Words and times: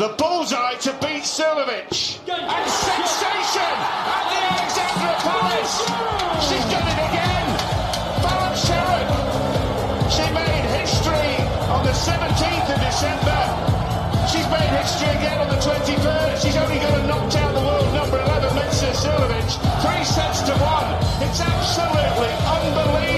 the 0.00 0.08
bullseye 0.16 0.76
to 0.80 0.92
beat 1.04 1.28
Silovic. 1.28 1.92
And 2.24 2.66
sensation 2.72 3.72
at 4.08 4.24
the 4.32 4.40
Alexandra 4.48 5.12
Palace. 5.20 5.76
She's 6.48 6.64
done 6.72 6.88
it 6.88 7.00
again. 7.04 7.46
Balance 8.24 8.64
Sherrick. 8.64 9.08
She 10.08 10.24
made 10.32 10.64
history 10.80 11.36
on 11.68 11.84
the 11.84 11.92
17th 11.92 12.68
of 12.72 12.80
December. 12.80 13.40
She's 14.24 14.48
made 14.48 14.72
history 14.80 15.12
again 15.20 15.36
on 15.36 15.48
the 15.52 15.60
23rd. 15.60 16.32
She's 16.40 16.56
only 16.56 16.78
going 16.80 16.96
to 16.96 17.06
knock 17.06 17.36
out 17.36 17.52
the 17.52 17.60
world 17.60 17.92
number 17.92 18.24
11, 18.24 18.56
Mensah 18.56 18.96
Silovic. 18.96 19.52
Three 19.84 20.04
sets 20.08 20.40
to 20.48 20.56
one. 20.64 20.96
It's 21.28 21.40
absolutely 21.44 22.32
unbelievable. 22.48 23.09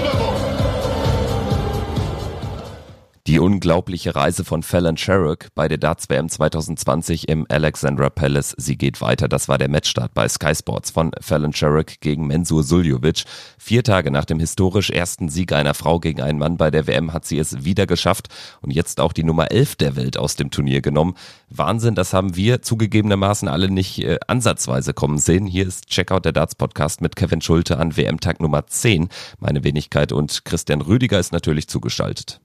Unglaubliche 3.43 4.15
Reise 4.15 4.45
von 4.45 4.63
Fallon 4.63 4.97
Sherrock 4.97 5.49
bei 5.57 5.67
der 5.67 5.77
Darts 5.77 6.09
WM 6.09 6.29
2020 6.29 7.29
im 7.29 7.45
Alexandra 7.49 8.09
Palace. 8.09 8.55
Sie 8.57 8.79
geht 8.79 9.01
weiter. 9.01 9.27
Das 9.27 9.49
war 9.49 9.59
der 9.59 9.69
Matchstart 9.69 10.15
bei 10.15 10.29
Sky 10.29 10.55
Sports 10.55 10.93
von 10.93 11.11
Fallon 11.21 11.53
Sherrock 11.53 12.01
gegen 12.01 12.29
Mensur 12.29 12.63
Suljovic. 12.63 13.25
Vier 13.59 13.83
Tage 13.83 14.13
nach 14.13 14.27
dem 14.27 14.39
historisch 14.39 14.91
ersten 14.91 15.29
Sieg 15.29 15.53
einer 15.53 15.75
Frau 15.75 15.99
gegen 15.99 16.23
einen 16.23 16.39
Mann 16.39 16.57
bei 16.57 16.71
der 16.71 16.87
WM 16.87 17.13
hat 17.13 17.25
sie 17.25 17.37
es 17.37 17.65
wieder 17.65 17.89
geschafft 17.89 18.29
und 18.61 18.71
jetzt 18.71 19.01
auch 19.01 19.13
die 19.13 19.25
Nummer 19.25 19.51
11 19.51 19.75
der 19.75 19.97
Welt 19.97 20.17
aus 20.19 20.37
dem 20.37 20.53
Turnier 20.53 20.81
genommen. 20.81 21.15
Wahnsinn, 21.51 21.97
das 21.97 22.13
haben 22.13 22.37
wir 22.37 22.63
zugegebenermaßen 22.63 23.49
alle 23.49 23.69
nicht 23.69 23.99
äh, 24.05 24.21
ansatzweise 24.29 24.95
kommen 24.95 25.19
sehen. 25.19 25.47
Hier 25.47 25.67
ist 25.67 25.89
Checkout 25.89 26.25
der 26.25 26.33
Darts 26.33 26.55
Podcast 26.55 27.01
mit 27.01 27.17
Kevin 27.17 27.41
Schulte 27.41 27.79
an 27.79 27.97
WM-Tag 27.97 28.41
Nummer 28.41 28.69
10. 28.69 29.09
Meine 29.41 29.65
Wenigkeit 29.65 30.13
und 30.13 30.45
Christian 30.45 30.81
Rüdiger 30.81 31.19
ist 31.19 31.33
natürlich 31.33 31.67
zugeschaltet. 31.67 32.42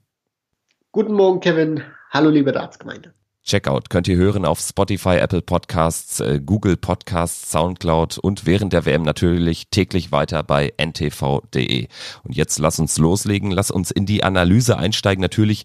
Guten 0.90 1.12
Morgen, 1.12 1.40
Kevin. 1.40 1.82
Hallo, 2.10 2.30
liebe 2.30 2.54
Ratsgemeinde. 2.54 3.12
Checkout 3.44 3.90
könnt 3.90 4.08
ihr 4.08 4.16
hören 4.16 4.44
auf 4.44 4.58
Spotify, 4.60 5.16
Apple 5.16 5.42
Podcasts, 5.42 6.20
äh, 6.20 6.40
Google 6.44 6.76
Podcasts, 6.76 7.50
Soundcloud 7.50 8.18
und 8.18 8.46
während 8.46 8.72
der 8.72 8.86
WM 8.86 9.02
natürlich 9.02 9.68
täglich 9.68 10.12
weiter 10.12 10.42
bei 10.42 10.72
ntv.de. 10.78 11.88
Und 12.24 12.36
jetzt 12.36 12.58
lass 12.58 12.78
uns 12.78 12.96
loslegen, 12.96 13.50
lass 13.50 13.70
uns 13.70 13.90
in 13.90 14.06
die 14.06 14.24
Analyse 14.24 14.78
einsteigen. 14.78 15.20
Natürlich 15.20 15.64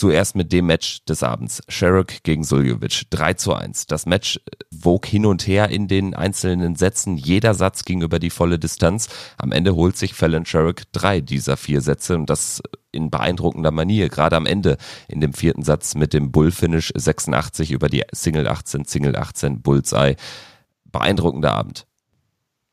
Zuerst 0.00 0.34
mit 0.34 0.50
dem 0.50 0.64
Match 0.64 1.04
des 1.04 1.22
Abends. 1.22 1.62
Sherrock 1.68 2.22
gegen 2.22 2.42
Suljovic. 2.42 3.10
3 3.10 3.34
zu 3.34 3.52
1. 3.52 3.86
Das 3.86 4.06
Match 4.06 4.40
wog 4.70 5.04
hin 5.04 5.26
und 5.26 5.46
her 5.46 5.68
in 5.68 5.88
den 5.88 6.14
einzelnen 6.14 6.74
Sätzen. 6.74 7.18
Jeder 7.18 7.52
Satz 7.52 7.84
ging 7.84 8.00
über 8.00 8.18
die 8.18 8.30
volle 8.30 8.58
Distanz. 8.58 9.10
Am 9.36 9.52
Ende 9.52 9.74
holt 9.74 9.98
sich 9.98 10.14
Fallon 10.14 10.46
Sherrock 10.46 10.90
drei 10.92 11.20
dieser 11.20 11.58
vier 11.58 11.82
Sätze 11.82 12.14
und 12.16 12.30
das 12.30 12.62
in 12.92 13.10
beeindruckender 13.10 13.70
Manier. 13.70 14.08
Gerade 14.08 14.36
am 14.36 14.46
Ende 14.46 14.76
in 15.08 15.20
dem 15.20 15.32
vierten 15.32 15.62
Satz 15.62 15.94
mit 15.94 16.12
dem 16.12 16.32
Bullfinish 16.32 16.92
86 16.94 17.70
über 17.70 17.88
die 17.88 18.04
Single 18.12 18.48
18, 18.48 18.84
Single 18.84 19.16
18, 19.16 19.62
Bullseye. 19.62 20.16
Beeindruckender 20.84 21.52
Abend. 21.52 21.86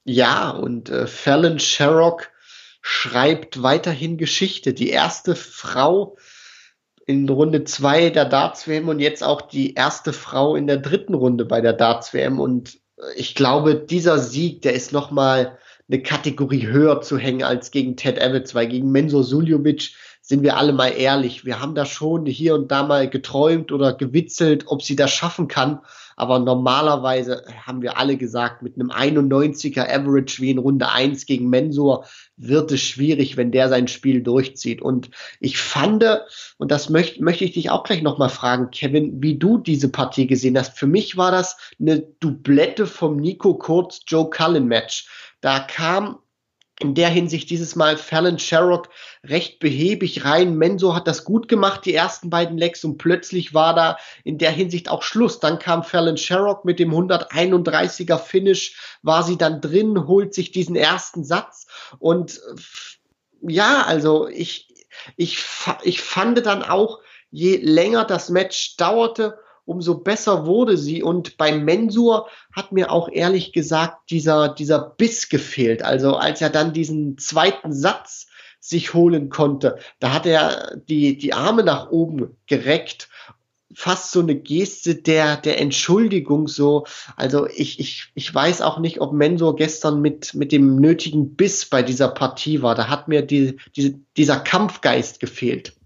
Ja, 0.04 0.50
und 0.52 0.90
äh, 0.90 1.06
Fallon 1.06 1.60
Sherrock 1.60 2.32
schreibt 2.82 3.62
weiterhin 3.62 4.18
Geschichte. 4.18 4.74
Die 4.74 4.90
erste 4.90 5.36
Frau, 5.36 6.18
in 7.08 7.28
Runde 7.30 7.64
zwei 7.64 8.10
der 8.10 8.26
Darts-WM 8.26 8.90
und 8.90 9.00
jetzt 9.00 9.24
auch 9.24 9.42
die 9.42 9.74
erste 9.74 10.12
Frau 10.12 10.56
in 10.56 10.68
der 10.68 10.78
dritten 10.78 11.14
Runde 11.14 11.46
bei 11.46 11.62
der 11.62 11.74
Darts-WM. 11.74 12.40
Und 12.40 12.76
äh, 12.98 13.02
ich 13.16 13.34
glaube, 13.34 13.76
dieser 13.76 14.20
Sieg, 14.20 14.62
der 14.62 14.74
ist 14.74 14.92
nochmal 14.92 15.58
eine 15.90 16.02
Kategorie 16.02 16.68
höher 16.68 17.02
zu 17.02 17.18
hängen 17.18 17.44
als 17.44 17.72
gegen 17.72 17.96
Ted 17.96 18.18
Evans, 18.18 18.54
weil 18.54 18.68
gegen 18.68 18.92
Menzo 18.92 19.24
Suljovic 19.24 19.94
sind 20.28 20.44
wir 20.44 20.58
alle 20.58 20.74
mal 20.74 20.90
ehrlich. 20.90 21.46
Wir 21.46 21.62
haben 21.62 21.74
da 21.74 21.86
schon 21.86 22.26
hier 22.26 22.54
und 22.54 22.70
da 22.70 22.84
mal 22.84 23.10
geträumt 23.10 23.72
oder 23.72 23.94
gewitzelt, 23.94 24.66
ob 24.68 24.82
sie 24.82 24.98
das 24.98 25.10
schaffen 25.10 25.48
kann. 25.48 25.80
Aber 26.18 26.40
normalerweise 26.40 27.46
haben 27.66 27.82
wir 27.82 27.98
alle 27.98 28.18
gesagt, 28.18 28.62
mit 28.62 28.76
einem 28.76 28.92
91er 28.92 29.88
Average 29.88 30.42
wie 30.42 30.52
in 30.52 30.58
Runde 30.58 30.90
1 30.90 31.28
gegen 31.28 31.50
Mensur 31.50 32.06
wird 32.36 32.74
es 32.74 32.82
schwierig, 32.82 33.38
wenn 33.38 33.54
der 33.54 33.70
sein 33.70 33.88
Spiel 33.88 34.22
durchzieht. 34.22 34.82
Und 34.82 35.12
ich 35.40 35.60
fand, 35.60 36.04
und 36.58 36.72
das 36.72 36.90
möchte, 36.90 37.24
möchte 37.24 37.46
ich 37.46 37.54
dich 37.54 37.70
auch 37.70 37.84
gleich 37.84 38.02
nochmal 38.02 38.30
fragen, 38.30 38.70
Kevin, 38.72 39.24
wie 39.24 39.38
du 39.38 39.58
diese 39.58 39.88
Partie 39.88 40.28
gesehen 40.28 40.58
hast. 40.58 40.78
Für 40.78 40.88
mich 40.88 41.16
war 41.16 41.32
das 41.32 41.56
eine 41.80 42.02
Doublette 42.02 42.86
vom 42.86 43.16
Nico 43.16 43.54
Kurz 43.54 44.02
Joe 44.06 44.30
Cullen 44.30 44.68
Match. 44.68 45.08
Da 45.40 45.60
kam 45.60 46.20
in 46.80 46.94
der 46.94 47.10
Hinsicht 47.10 47.50
dieses 47.50 47.76
Mal 47.76 47.98
Fallon 47.98 48.38
Sherrock 48.38 48.90
recht 49.24 49.60
behäbig 49.60 50.26
rein. 50.26 50.56
Menso 50.56 50.94
hat 50.94 51.08
das 51.08 51.24
gut 51.24 51.48
gemacht, 51.48 51.86
die 51.86 51.94
ersten 51.96 52.30
beiden 52.30 52.58
Lecks, 52.58 52.84
und 52.84 52.98
plötzlich 52.98 53.54
war 53.54 53.74
da 53.74 53.98
in 54.24 54.38
der 54.38 54.52
Hinsicht 54.52 54.90
auch 54.90 55.02
Schluss. 55.02 55.40
Dann 55.40 55.58
kam 55.58 55.84
Fallon 55.84 56.18
Sherrock 56.18 56.66
mit 56.66 56.80
dem 56.80 56.92
131er 56.92 58.20
Finish, 58.20 58.98
war 59.02 59.24
sie 59.24 59.38
dann 59.38 59.60
drin, 59.60 60.08
holt 60.08 60.34
sich 60.34 60.52
diesen 60.52 60.76
ersten 60.76 61.24
Satz 61.24 61.68
und 62.00 62.40
ja, 63.42 63.84
also 63.84 64.28
ich, 64.28 64.86
ich, 65.16 65.44
ich 65.84 66.02
fand 66.02 66.46
dann 66.46 66.64
auch, 66.64 67.00
je 67.30 67.58
länger 67.58 68.06
das 68.06 68.30
Match 68.30 68.78
dauerte, 68.78 69.40
umso 69.68 70.00
besser 70.00 70.46
wurde 70.46 70.78
sie. 70.78 71.04
Und 71.04 71.38
beim 71.38 71.66
Mensur 71.66 72.28
hat 72.54 72.72
mir 72.72 72.92
auch 72.92 73.10
ehrlich 73.10 73.54
gesagt 73.54 74.10
dieser, 74.10 74.50
dieser 74.50 74.80
Biss 74.80 75.30
gefehlt. 75.30 75.84
Also 75.84 76.16
als 76.16 76.42
er 76.42 76.50
dann 76.50 76.74
diesen 76.74 77.18
zweiten 77.18 77.74
Satz 77.74 78.28
sich 78.60 78.94
holen 78.94 79.30
konnte, 79.30 79.78
da 80.00 80.14
hat 80.14 80.26
er 80.26 80.78
die, 80.90 81.18
die 81.18 81.34
Arme 81.34 81.64
nach 81.64 81.92
oben 81.92 82.36
gereckt 82.48 83.10
fast 83.74 84.12
so 84.12 84.22
eine 84.22 84.36
Geste 84.36 84.96
der, 84.96 85.38
der 85.38 85.62
Entschuldigung 85.62 86.48
so. 86.48 86.88
Also 87.16 87.48
ich, 87.48 87.80
ich, 87.80 88.08
ich 88.16 88.34
weiß 88.34 88.62
auch 88.62 88.80
nicht, 88.80 89.02
ob 89.02 89.14
Mensur 89.14 89.56
gestern 89.56 90.02
mit, 90.02 90.34
mit 90.34 90.52
dem 90.52 90.78
nötigen 90.78 91.36
Biss 91.36 91.66
bei 91.66 91.84
dieser 91.84 92.08
Partie 92.08 92.64
war. 92.64 92.74
Da 92.74 92.88
hat 92.88 93.08
mir 93.08 93.22
die, 93.22 93.58
die, 93.76 94.04
dieser 94.16 94.40
Kampfgeist 94.40 95.20
gefehlt. 95.20 95.78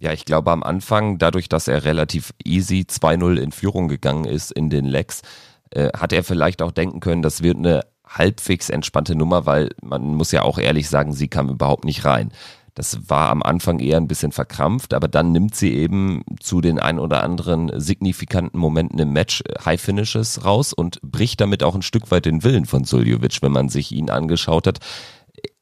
Ja, 0.00 0.12
ich 0.12 0.24
glaube 0.24 0.52
am 0.52 0.62
Anfang, 0.62 1.18
dadurch, 1.18 1.48
dass 1.48 1.66
er 1.66 1.84
relativ 1.84 2.32
easy 2.44 2.86
2-0 2.88 3.36
in 3.36 3.52
Führung 3.52 3.88
gegangen 3.88 4.24
ist 4.24 4.52
in 4.52 4.70
den 4.70 4.84
Legs, 4.84 5.22
äh, 5.70 5.88
hat 5.96 6.12
er 6.12 6.22
vielleicht 6.22 6.62
auch 6.62 6.70
denken 6.72 7.00
können, 7.00 7.22
das 7.22 7.42
wird 7.42 7.56
eine 7.56 7.84
halbwegs 8.06 8.70
entspannte 8.70 9.16
Nummer, 9.16 9.44
weil 9.44 9.70
man 9.82 10.02
muss 10.14 10.32
ja 10.32 10.42
auch 10.42 10.58
ehrlich 10.58 10.88
sagen, 10.88 11.12
sie 11.12 11.28
kam 11.28 11.48
überhaupt 11.48 11.84
nicht 11.84 12.04
rein. 12.04 12.32
Das 12.74 13.10
war 13.10 13.30
am 13.30 13.42
Anfang 13.42 13.80
eher 13.80 13.96
ein 13.96 14.06
bisschen 14.06 14.30
verkrampft, 14.30 14.94
aber 14.94 15.08
dann 15.08 15.32
nimmt 15.32 15.56
sie 15.56 15.74
eben 15.74 16.22
zu 16.38 16.60
den 16.60 16.78
ein 16.78 17.00
oder 17.00 17.24
anderen 17.24 17.72
signifikanten 17.74 18.58
Momenten 18.58 19.00
im 19.00 19.12
Match 19.12 19.42
High 19.64 19.80
Finishes 19.80 20.44
raus 20.44 20.72
und 20.72 21.00
bricht 21.02 21.40
damit 21.40 21.64
auch 21.64 21.74
ein 21.74 21.82
Stück 21.82 22.12
weit 22.12 22.24
den 22.24 22.44
Willen 22.44 22.66
von 22.66 22.84
Suljovic, 22.84 23.42
wenn 23.42 23.50
man 23.50 23.68
sich 23.68 23.90
ihn 23.90 24.10
angeschaut 24.10 24.68
hat 24.68 24.78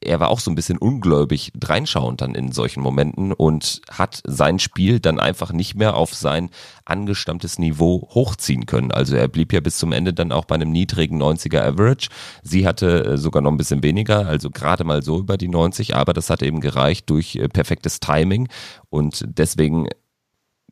er 0.06 0.20
war 0.20 0.28
auch 0.28 0.40
so 0.40 0.50
ein 0.50 0.54
bisschen 0.54 0.78
ungläubig 0.78 1.52
reinschauend 1.62 2.20
dann 2.20 2.34
in 2.34 2.52
solchen 2.52 2.82
Momenten 2.82 3.32
und 3.32 3.82
hat 3.90 4.22
sein 4.26 4.58
Spiel 4.58 5.00
dann 5.00 5.20
einfach 5.20 5.52
nicht 5.52 5.74
mehr 5.74 5.96
auf 5.96 6.14
sein 6.14 6.50
angestammtes 6.84 7.58
Niveau 7.58 8.08
hochziehen 8.14 8.66
können. 8.66 8.92
Also 8.92 9.16
er 9.16 9.28
blieb 9.28 9.52
ja 9.52 9.60
bis 9.60 9.78
zum 9.78 9.92
Ende 9.92 10.14
dann 10.14 10.32
auch 10.32 10.44
bei 10.44 10.54
einem 10.54 10.70
niedrigen 10.70 11.20
90er 11.22 11.62
Average. 11.62 12.08
Sie 12.42 12.66
hatte 12.66 13.04
äh, 13.04 13.18
sogar 13.18 13.42
noch 13.42 13.50
ein 13.50 13.56
bisschen 13.56 13.82
weniger, 13.82 14.26
also 14.26 14.50
gerade 14.50 14.84
mal 14.84 15.02
so 15.02 15.18
über 15.18 15.36
die 15.36 15.48
90, 15.48 15.94
aber 15.96 16.12
das 16.12 16.30
hat 16.30 16.42
eben 16.42 16.60
gereicht 16.60 17.10
durch 17.10 17.36
äh, 17.36 17.48
perfektes 17.48 18.00
Timing 18.00 18.48
und 18.90 19.24
deswegen 19.26 19.88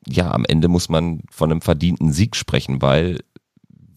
ja, 0.06 0.30
am 0.30 0.44
Ende 0.44 0.68
muss 0.68 0.88
man 0.88 1.22
von 1.30 1.50
einem 1.50 1.62
verdienten 1.62 2.12
Sieg 2.12 2.36
sprechen, 2.36 2.82
weil 2.82 3.20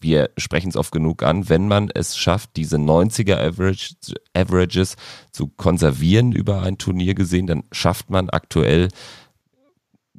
wir 0.00 0.30
sprechen 0.36 0.68
es 0.68 0.76
oft 0.76 0.92
genug 0.92 1.22
an, 1.22 1.48
wenn 1.48 1.68
man 1.68 1.90
es 1.94 2.16
schafft, 2.16 2.56
diese 2.56 2.76
90er 2.76 3.36
Average, 3.36 3.94
Averages 4.34 4.96
zu 5.32 5.48
konservieren 5.48 6.32
über 6.32 6.62
ein 6.62 6.78
Turnier 6.78 7.14
gesehen, 7.14 7.46
dann 7.46 7.64
schafft 7.72 8.10
man 8.10 8.30
aktuell 8.30 8.88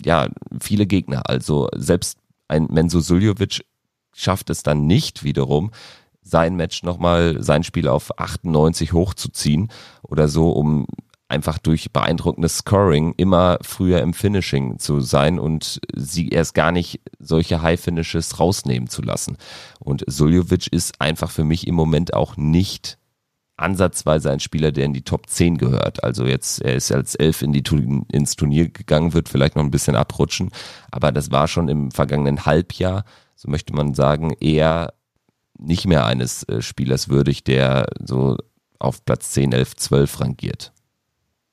ja 0.03 0.29
viele 0.62 0.85
Gegner. 0.85 1.29
Also 1.29 1.69
selbst 1.75 2.19
ein 2.47 2.67
Menzo 2.69 3.00
Suljovic 3.00 3.62
schafft 4.13 4.49
es 4.49 4.64
dann 4.64 4.87
nicht 4.87 5.23
wiederum, 5.23 5.72
sein 6.22 6.55
Match 6.55 6.84
nochmal, 6.84 7.41
sein 7.41 7.64
Spiel 7.64 7.87
auf 7.87 8.20
98 8.20 8.93
hochzuziehen 8.93 9.70
oder 10.03 10.28
so, 10.28 10.52
um 10.52 10.85
einfach 11.29 11.59
durch 11.59 11.93
beeindruckendes 11.93 12.58
Scoring 12.58 13.14
immer 13.16 13.59
früher 13.61 14.02
im 14.02 14.14
Finishing 14.14 14.79
zu 14.79 14.99
sein 14.99 15.40
und 15.40 15.79
sie 15.96 16.29
erst 16.29 16.55
gar 16.55 16.72
nicht 16.72 17.02
solche 17.20 17.61
High 17.61 17.79
Finishes 17.79 18.40
rausnehmen 18.40 18.90
zu 18.90 19.02
lassen. 19.02 19.37
Und 19.79 20.03
Suljovic 20.08 20.67
ist 20.67 20.99
einfach 20.99 21.29
für 21.29 21.43
mich 21.43 21.67
im 21.67 21.76
Moment 21.76 22.14
auch 22.14 22.35
nicht 22.35 22.97
ansatzweise 23.58 24.31
ein 24.31 24.40
Spieler, 24.40 24.72
der 24.72 24.85
in 24.85 24.93
die 24.93 25.03
Top 25.03 25.29
10 25.29 25.58
gehört. 25.58 26.03
Also 26.03 26.26
jetzt, 26.26 26.61
er 26.61 26.76
ist 26.76 26.91
als 26.91 27.16
Elf 27.16 27.41
in 27.41 27.53
die, 27.53 27.64
ins 28.11 28.35
Turnier 28.35 28.70
gegangen, 28.70 29.14
wird 29.14 29.29
vielleicht 29.29 29.55
noch 29.55 29.64
ein 29.64 29.72
bisschen 29.72 29.96
abrutschen, 29.96 30.52
aber 30.91 31.11
das 31.11 31.29
war 31.29 31.47
schon 31.47 31.67
im 31.67 31.91
vergangenen 31.91 32.46
Halbjahr, 32.46 33.03
so 33.35 33.49
möchte 33.49 33.73
man 33.73 33.93
sagen, 33.93 34.34
eher 34.40 34.93
nicht 35.58 35.85
mehr 35.85 36.05
eines 36.05 36.43
äh, 36.43 36.61
Spielers 36.61 37.09
würdig, 37.09 37.43
der 37.43 37.87
so 38.03 38.37
auf 38.79 39.03
Platz 39.03 39.31
10, 39.31 39.52
11, 39.52 39.76
12 39.76 40.22
rangiert. 40.22 40.72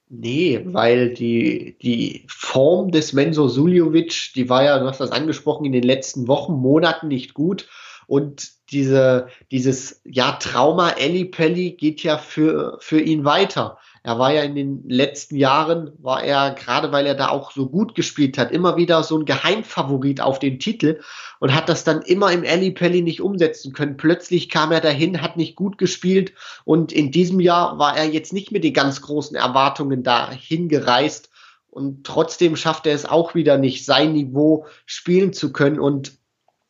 Nee, 0.09 0.61
weil 0.67 1.15
die, 1.15 1.77
die 1.83 2.25
Form 2.29 2.93
des 2.93 3.13
Menzo 3.13 3.49
Suljovic, 3.49 4.33
die 4.37 4.49
war 4.49 4.63
ja, 4.63 4.79
du 4.79 4.87
hast 4.87 5.01
das 5.01 5.11
angesprochen, 5.11 5.65
in 5.65 5.73
den 5.73 5.83
letzten 5.83 6.29
Wochen, 6.29 6.55
Monaten 6.55 7.09
nicht 7.09 7.35
gut. 7.35 7.69
Und 8.07 8.53
diese, 8.71 9.29
dieses 9.51 10.01
ja, 10.05 10.33
Trauma 10.33 10.91
Elli 10.91 11.25
Pelli 11.25 11.73
geht 11.73 12.05
ja 12.05 12.19
für, 12.19 12.79
für 12.81 13.01
ihn 13.01 13.25
weiter. 13.25 13.79
Er 14.07 14.21
war 14.21 14.33
ja 14.33 14.43
in 14.43 14.55
den 14.55 14.89
letzten 14.89 15.35
Jahren, 15.35 15.91
war 15.99 16.23
er, 16.23 16.53
gerade 16.53 16.93
weil 16.93 17.07
er 17.07 17.17
da 17.17 17.29
auch 17.29 17.51
so 17.51 17.69
gut 17.69 17.97
gespielt 17.97 18.39
hat, 18.39 18.53
immer 18.53 18.77
wieder 18.77 19.03
so 19.03 19.19
ein 19.19 19.25
Geheimfavorit 19.25 20.21
auf 20.21 20.39
den 20.39 20.61
Titel 20.61 21.01
und 21.41 21.53
hat 21.53 21.69
das 21.69 21.83
dann 21.83 22.03
immer 22.03 22.31
im 22.31 22.45
Elli 22.45 22.71
Pelli 22.71 23.03
nicht 23.03 23.21
umsetzen 23.21 23.73
können. 23.73 23.97
Plötzlich 23.97 24.49
kam 24.49 24.71
er 24.71 24.81
dahin, 24.81 25.23
hat 25.23 25.37
nicht 25.37 25.57
gut 25.57 25.77
gespielt 25.77 26.35
und 26.65 26.93
in 26.93 27.11
diesem 27.11 27.41
Jahr 27.41 27.81
war 27.81 27.97
er 27.97 28.05
jetzt 28.05 28.33
nicht 28.33 28.53
mit 28.53 28.63
den 28.63 28.75
ganz 28.75 29.03
großen 29.03 29.37
Erwartungen 29.37 30.05
dahin 30.05 30.69
gereist 30.69 31.29
und 31.69 32.07
trotzdem 32.07 32.55
schafft 32.55 32.87
er 32.87 32.95
es 32.95 33.07
auch 33.07 33.35
wieder 33.35 33.59
nicht, 33.59 33.85
sein 33.85 34.13
Niveau 34.13 34.67
spielen 34.85 35.33
zu 35.33 35.53
können 35.53 35.81
und 35.81 36.13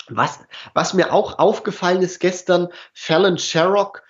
was, 0.08 0.38
was 0.72 0.94
mir 0.94 1.12
auch 1.12 1.38
aufgefallen 1.38 2.00
ist 2.00 2.18
gestern, 2.18 2.68
Fallon 2.94 3.36
Sherrock 3.36 4.05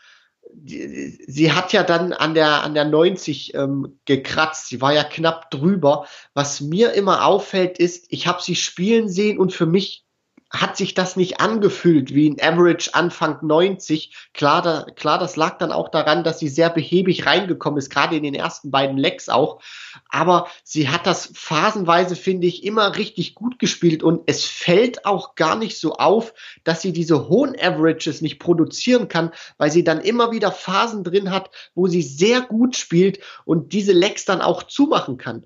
sie 0.64 1.52
hat 1.52 1.72
ja 1.72 1.82
dann 1.82 2.12
an 2.12 2.34
der, 2.34 2.62
an 2.62 2.74
der 2.74 2.84
90 2.84 3.54
ähm, 3.54 3.98
gekratzt. 4.04 4.68
Sie 4.68 4.80
war 4.80 4.92
ja 4.92 5.04
knapp 5.04 5.50
drüber. 5.50 6.06
Was 6.34 6.60
mir 6.60 6.92
immer 6.92 7.26
auffällt, 7.26 7.78
ist, 7.78 8.06
ich 8.08 8.26
habe 8.26 8.42
sie 8.42 8.56
spielen 8.56 9.08
sehen 9.08 9.38
und 9.38 9.52
für 9.52 9.66
mich 9.66 10.05
hat 10.50 10.76
sich 10.76 10.94
das 10.94 11.16
nicht 11.16 11.40
angefühlt 11.40 12.14
wie 12.14 12.30
ein 12.30 12.40
Average 12.40 12.94
Anfang 12.94 13.38
90. 13.44 14.14
Klar, 14.32 14.62
da, 14.62 14.86
klar, 14.94 15.18
das 15.18 15.34
lag 15.36 15.58
dann 15.58 15.72
auch 15.72 15.88
daran, 15.88 16.22
dass 16.22 16.38
sie 16.38 16.48
sehr 16.48 16.70
behäbig 16.70 17.26
reingekommen 17.26 17.78
ist, 17.78 17.90
gerade 17.90 18.16
in 18.16 18.22
den 18.22 18.34
ersten 18.34 18.70
beiden 18.70 18.96
Lecks 18.96 19.28
auch. 19.28 19.60
Aber 20.08 20.46
sie 20.62 20.88
hat 20.88 21.06
das 21.06 21.32
phasenweise, 21.34 22.14
finde 22.14 22.46
ich, 22.46 22.62
immer 22.64 22.96
richtig 22.96 23.34
gut 23.34 23.58
gespielt 23.58 24.04
und 24.04 24.22
es 24.26 24.44
fällt 24.44 25.04
auch 25.04 25.34
gar 25.34 25.56
nicht 25.56 25.78
so 25.78 25.94
auf, 25.94 26.32
dass 26.62 26.80
sie 26.80 26.92
diese 26.92 27.28
hohen 27.28 27.58
Averages 27.58 28.20
nicht 28.20 28.38
produzieren 28.38 29.08
kann, 29.08 29.32
weil 29.58 29.72
sie 29.72 29.82
dann 29.82 30.00
immer 30.00 30.30
wieder 30.30 30.52
Phasen 30.52 31.02
drin 31.02 31.30
hat, 31.30 31.50
wo 31.74 31.88
sie 31.88 32.02
sehr 32.02 32.40
gut 32.40 32.76
spielt 32.76 33.18
und 33.44 33.72
diese 33.72 33.92
Lecks 33.92 34.24
dann 34.24 34.40
auch 34.40 34.62
zumachen 34.62 35.18
kann. 35.18 35.44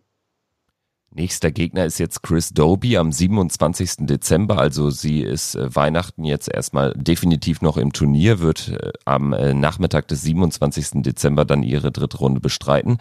Nächster 1.12 1.50
Gegner 1.50 1.86
ist 1.86 1.98
jetzt 1.98 2.22
Chris 2.22 2.50
Doby 2.50 2.96
am 2.96 3.10
27. 3.10 4.06
Dezember. 4.06 4.58
Also 4.58 4.90
sie 4.90 5.22
ist 5.22 5.56
äh, 5.56 5.74
Weihnachten 5.74 6.24
jetzt 6.24 6.48
erstmal 6.48 6.94
definitiv 6.94 7.62
noch 7.62 7.76
im 7.76 7.92
Turnier, 7.92 8.38
wird 8.38 8.68
äh, 8.68 8.92
am 9.04 9.32
äh, 9.32 9.52
Nachmittag 9.52 10.06
des 10.06 10.22
27. 10.22 11.02
Dezember 11.02 11.44
dann 11.44 11.64
ihre 11.64 11.90
dritte 11.90 12.18
Runde 12.18 12.40
bestreiten. 12.40 12.98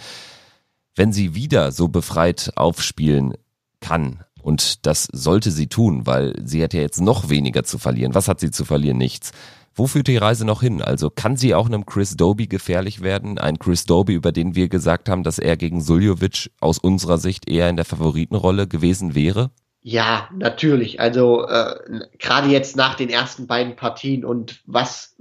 Wenn 0.95 1.13
sie 1.13 1.35
wieder 1.35 1.71
so 1.71 1.87
befreit 1.87 2.51
aufspielen 2.55 3.35
kann, 3.79 4.23
und 4.41 4.87
das 4.87 5.07
sollte 5.11 5.51
sie 5.51 5.67
tun, 5.67 6.07
weil 6.07 6.33
sie 6.43 6.63
hat 6.63 6.73
ja 6.73 6.81
jetzt 6.81 7.01
noch 7.01 7.29
weniger 7.29 7.63
zu 7.63 7.77
verlieren. 7.77 8.15
Was 8.15 8.27
hat 8.27 8.39
sie 8.39 8.51
zu 8.51 8.65
verlieren? 8.65 8.97
Nichts. 8.97 9.31
Wo 9.79 9.87
führt 9.87 10.07
die 10.07 10.17
Reise 10.17 10.43
noch 10.43 10.59
hin? 10.59 10.81
Also 10.81 11.09
kann 11.09 11.37
sie 11.37 11.55
auch 11.55 11.67
einem 11.67 11.85
Chris 11.85 12.17
Doby 12.17 12.47
gefährlich 12.47 12.99
werden? 12.99 13.37
Ein 13.37 13.59
Chris 13.59 13.85
Doby, 13.85 14.13
über 14.13 14.33
den 14.33 14.53
wir 14.53 14.67
gesagt 14.67 15.07
haben, 15.07 15.23
dass 15.23 15.39
er 15.39 15.55
gegen 15.55 15.79
Suljovic 15.79 16.51
aus 16.59 16.79
unserer 16.79 17.17
Sicht 17.17 17.49
eher 17.49 17.69
in 17.69 17.77
der 17.77 17.85
Favoritenrolle 17.85 18.67
gewesen 18.67 19.15
wäre? 19.15 19.51
Ja, 19.81 20.27
natürlich. 20.35 20.99
Also 20.99 21.47
äh, 21.47 22.01
gerade 22.17 22.49
jetzt 22.49 22.75
nach 22.75 22.95
den 22.95 23.09
ersten 23.09 23.47
beiden 23.47 23.77
Partien 23.77 24.25
und 24.25 24.59
was 24.65 25.15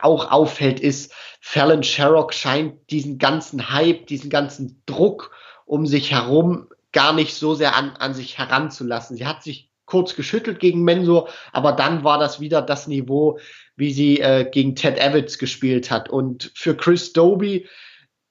auch 0.00 0.32
auffällt, 0.32 0.80
ist, 0.80 1.12
Fallon 1.40 1.84
Sherrock 1.84 2.34
scheint 2.34 2.90
diesen 2.90 3.18
ganzen 3.18 3.70
Hype, 3.70 4.08
diesen 4.08 4.30
ganzen 4.30 4.82
Druck 4.84 5.30
um 5.64 5.86
sich 5.86 6.10
herum 6.10 6.66
gar 6.90 7.12
nicht 7.12 7.36
so 7.36 7.54
sehr 7.54 7.76
an, 7.76 7.90
an 8.00 8.14
sich 8.14 8.36
heranzulassen. 8.36 9.16
Sie 9.16 9.26
hat 9.26 9.44
sich 9.44 9.70
kurz 9.92 10.16
geschüttelt 10.16 10.58
gegen 10.58 10.84
Mensur, 10.84 11.28
aber 11.52 11.72
dann 11.72 12.02
war 12.02 12.18
das 12.18 12.40
wieder 12.40 12.62
das 12.62 12.86
Niveau, 12.86 13.38
wie 13.76 13.92
sie 13.92 14.20
äh, 14.20 14.48
gegen 14.50 14.74
Ted 14.74 14.98
Evans 14.98 15.36
gespielt 15.36 15.90
hat. 15.90 16.08
Und 16.08 16.50
für 16.54 16.74
Chris 16.74 17.12
Doby, 17.12 17.68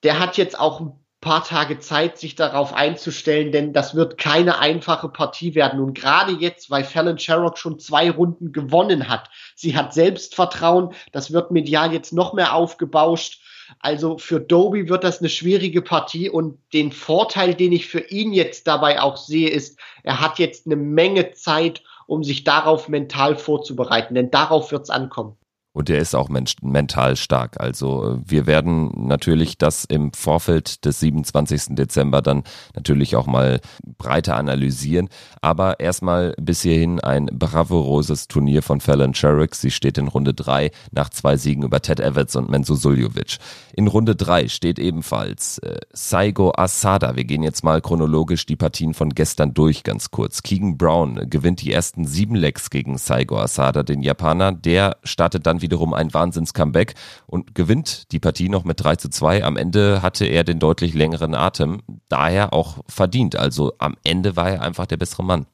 der 0.02 0.20
hat 0.20 0.38
jetzt 0.38 0.60
auch 0.60 0.80
ein 0.80 0.94
paar 1.20 1.44
Tage 1.44 1.78
Zeit, 1.78 2.18
sich 2.18 2.34
darauf 2.34 2.74
einzustellen, 2.74 3.52
denn 3.52 3.74
das 3.74 3.94
wird 3.94 4.18
keine 4.18 4.58
einfache 4.58 5.08
Partie 5.08 5.54
werden. 5.54 5.80
Und 5.80 5.94
gerade 5.94 6.32
jetzt, 6.32 6.72
weil 6.72 6.84
Fallon 6.84 7.20
Sherrock 7.20 7.60
schon 7.60 7.78
zwei 7.78 8.10
Runden 8.10 8.54
gewonnen 8.54 9.08
hat, 9.08 9.30
sie 9.56 9.76
hat 9.78 9.94
Selbstvertrauen, 9.94 10.96
das 11.12 11.32
wird 11.32 11.52
medial 11.52 11.94
jetzt 11.94 12.12
noch 12.12 12.34
mehr 12.34 12.56
aufgebauscht. 12.56 13.41
Also 13.80 14.18
für 14.18 14.40
Doby 14.40 14.90
wird 14.90 15.04
das 15.04 15.20
eine 15.20 15.30
schwierige 15.30 15.82
Partie 15.82 16.30
und 16.30 16.60
den 16.74 16.92
Vorteil, 16.92 17.56
den 17.56 17.72
ich 17.72 17.88
für 17.88 18.02
ihn 18.10 18.34
jetzt 18.34 18.68
dabei 18.68 19.02
auch 19.02 19.18
sehe, 19.18 19.50
ist, 19.50 19.80
er 20.04 20.20
hat 20.22 20.40
jetzt 20.40 20.66
eine 20.66 20.76
Menge 20.76 21.32
Zeit, 21.32 21.84
um 22.08 22.24
sich 22.24 22.44
darauf 22.44 22.90
mental 22.90 23.36
vorzubereiten, 23.36 24.16
denn 24.16 24.32
darauf 24.32 24.72
wird 24.72 24.84
es 24.84 24.90
ankommen. 24.90 25.38
Und 25.74 25.90
er 25.90 26.00
ist 26.00 26.16
auch 26.16 26.28
mental 26.62 27.16
stark. 27.16 27.60
Also 27.62 28.16
äh, 28.16 28.18
wir 28.26 28.46
werden 28.46 28.92
natürlich 29.08 29.58
das 29.58 29.86
im 29.86 30.12
Vorfeld 30.12 30.84
des 30.86 31.00
27. 31.00 31.76
Dezember 31.76 32.22
dann 32.22 32.44
natürlich 32.76 33.16
auch 33.16 33.26
mal 33.26 33.62
breiter 33.98 34.36
analysieren. 34.36 35.08
Aber 35.42 35.80
erstmal 35.80 36.34
bis 36.42 36.62
hierhin 36.62 37.00
ein 37.00 37.28
bravouroses 37.28 38.28
Turnier 38.28 38.64
von 38.64 38.82
Fallon 38.82 39.14
Sherrick. 39.14 39.56
Sie 39.56 39.72
steht 39.72 39.98
in 39.98 40.10
Runde 40.10 40.34
3 40.34 40.72
nach 40.92 41.10
zwei 41.10 41.38
Siegen 41.38 41.64
über 41.64 41.82
Ted 41.82 42.02
Evans 42.02 42.36
und 42.36 42.50
Menzo 42.50 42.76
Suljovic. 42.76 43.38
In 43.74 43.88
Runde 43.88 44.16
3 44.18 44.50
steht 44.50 44.78
ebenfalls 44.78 45.58
äh, 45.60 45.80
Saigo 45.94 46.52
Asada. 46.54 47.16
Wir 47.16 47.24
gehen 47.24 47.44
jetzt 47.44 47.64
mal 47.64 47.80
chronologisch 47.80 48.46
die 48.46 48.58
Partien 48.58 48.94
von 48.94 49.12
gestern 49.12 49.54
durch, 49.54 49.84
ganz 49.84 50.12
kurz. 50.12 50.44
Keegan 50.44 50.78
Brown 50.78 51.30
gewinnt 51.30 51.62
die 51.62 51.72
ersten 51.72 52.06
sieben 52.06 52.36
Lecks 52.36 52.70
gegen 52.70 52.98
Saigo 52.98 53.40
Asada, 53.40 53.84
den 53.84 54.02
Japaner. 54.02 54.52
Der 54.52 54.98
startet 55.06 55.46
dann 55.46 55.61
wiederum 55.62 55.94
ein 55.94 56.14
Wahnsinns-Comeback 56.14 56.96
und 57.28 57.56
gewinnt 57.56 58.12
die 58.12 58.20
Partie 58.20 58.50
noch 58.50 58.64
mit 58.64 58.84
3 58.84 58.96
zu 58.98 59.10
2. 59.10 59.44
Am 59.44 59.58
Ende 59.58 60.02
hatte 60.02 60.26
er 60.26 60.44
den 60.44 60.60
deutlich 60.60 60.94
längeren 60.94 61.36
Atem, 61.36 61.82
daher 62.10 62.54
auch 62.54 62.80
verdient. 62.88 63.36
Also 63.36 63.74
am 63.78 63.96
Ende 64.04 64.36
war 64.36 64.52
er 64.52 64.62
einfach 64.62 64.86
der 64.86 64.98
bessere 64.98 65.24
Mann. 65.24 65.46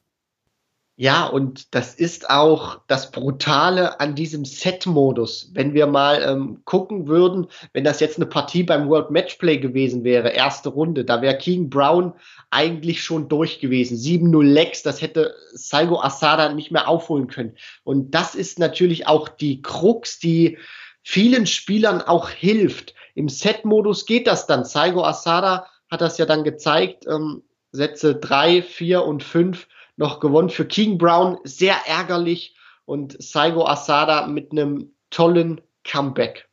Ja, 1.00 1.28
und 1.28 1.76
das 1.76 1.94
ist 1.94 2.28
auch 2.32 2.80
das 2.88 3.12
Brutale 3.12 4.00
an 4.00 4.16
diesem 4.16 4.46
Set-Modus. 4.46 5.52
Wenn 5.54 5.76
wir 5.76 5.86
mal 5.86 6.24
ähm, 6.24 6.62
gucken 6.66 7.08
würden, 7.08 7.46
wenn 7.72 7.84
das 7.84 8.00
jetzt 8.00 8.18
eine 8.18 8.26
Partie 8.26 8.64
beim 8.64 8.90
World 8.90 9.12
Matchplay 9.12 9.60
gewesen 9.60 10.04
wäre, 10.04 10.30
erste 10.30 10.70
Runde, 10.70 11.06
da 11.06 11.22
wäre 11.22 11.38
King 11.38 11.70
Brown 11.70 12.14
eigentlich 12.50 13.04
schon 13.04 13.30
durch 13.30 13.60
gewesen. 13.60 13.96
7-0 13.96 14.44
Lex, 14.44 14.82
das 14.82 15.00
hätte 15.00 15.36
Saigo 15.54 16.02
Asada 16.02 16.52
nicht 16.52 16.72
mehr 16.72 16.88
aufholen 16.88 17.28
können. 17.28 17.56
Und 17.84 18.16
das 18.16 18.34
ist 18.34 18.58
natürlich 18.58 19.06
auch 19.06 19.30
die 19.30 19.62
Krux, 19.62 20.18
die 20.18 20.58
vielen 21.04 21.46
Spielern 21.46 22.02
auch 22.02 22.32
hilft. 22.32 22.96
Im 23.14 23.30
Set-Modus 23.30 24.08
geht 24.08 24.26
das 24.26 24.48
dann. 24.48 24.66
Saigo 24.66 25.04
Asada 25.04 25.68
hat 25.92 26.02
das 26.02 26.18
ja 26.18 26.26
dann 26.26 26.44
gezeigt. 26.44 27.06
Ähm, 27.08 27.44
Sätze 27.72 28.16
3, 28.16 28.62
4 28.62 29.04
und 29.04 29.24
5 29.24 29.68
noch 29.98 30.20
gewonnen. 30.20 30.50
Für 30.50 30.66
King 30.66 30.98
Brown 30.98 31.38
sehr 31.44 31.76
ärgerlich 31.88 32.56
und 32.86 33.22
Saigo 33.22 33.66
Asada 33.68 34.28
mit 34.28 34.52
einem 34.52 34.92
tollen 35.10 35.62
Comeback. 35.84 36.48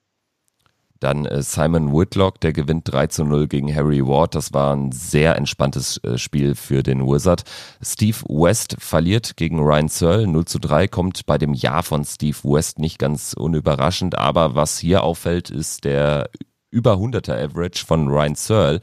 Dann 1.01 1.27
äh, 1.27 1.43
Simon 1.43 1.93
Whitlock, 1.93 2.41
der 2.41 2.55
gewinnt 2.55 2.91
3 2.91 3.09
zu 3.09 3.25
0 3.25 3.47
gegen 3.49 3.75
Harry 3.75 4.01
Ward. 4.07 4.35
Das 4.35 4.55
war 4.55 4.75
ein 4.75 4.91
sehr 4.91 5.37
entspanntes 5.37 5.99
äh, 5.99 6.17
Spiel 6.17 6.55
für 6.55 6.83
den 6.83 7.07
Wizard. 7.07 7.43
Steve 7.83 8.17
West 8.29 8.77
verliert 8.79 9.37
gegen 9.37 9.59
Ryan 9.61 9.89
Searle 9.89 10.27
0 10.27 10.45
zu 10.47 10.59
3, 10.59 10.89
kommt 10.89 11.27
bei 11.27 11.37
dem 11.37 11.53
Jahr 11.53 11.83
von 11.83 12.05
Steve 12.05 12.39
West 12.45 12.79
nicht 12.79 12.99
ganz 12.99 13.35
unüberraschend. 13.35 14.17
Aber 14.17 14.55
was 14.55 14.79
hier 14.79 15.03
auffällt, 15.03 15.51
ist 15.51 15.85
der 15.85 16.31
über 16.71 16.95
100er 16.95 17.45
Average 17.45 17.85
von 17.85 18.09
Ryan 18.09 18.35
Searle. 18.35 18.81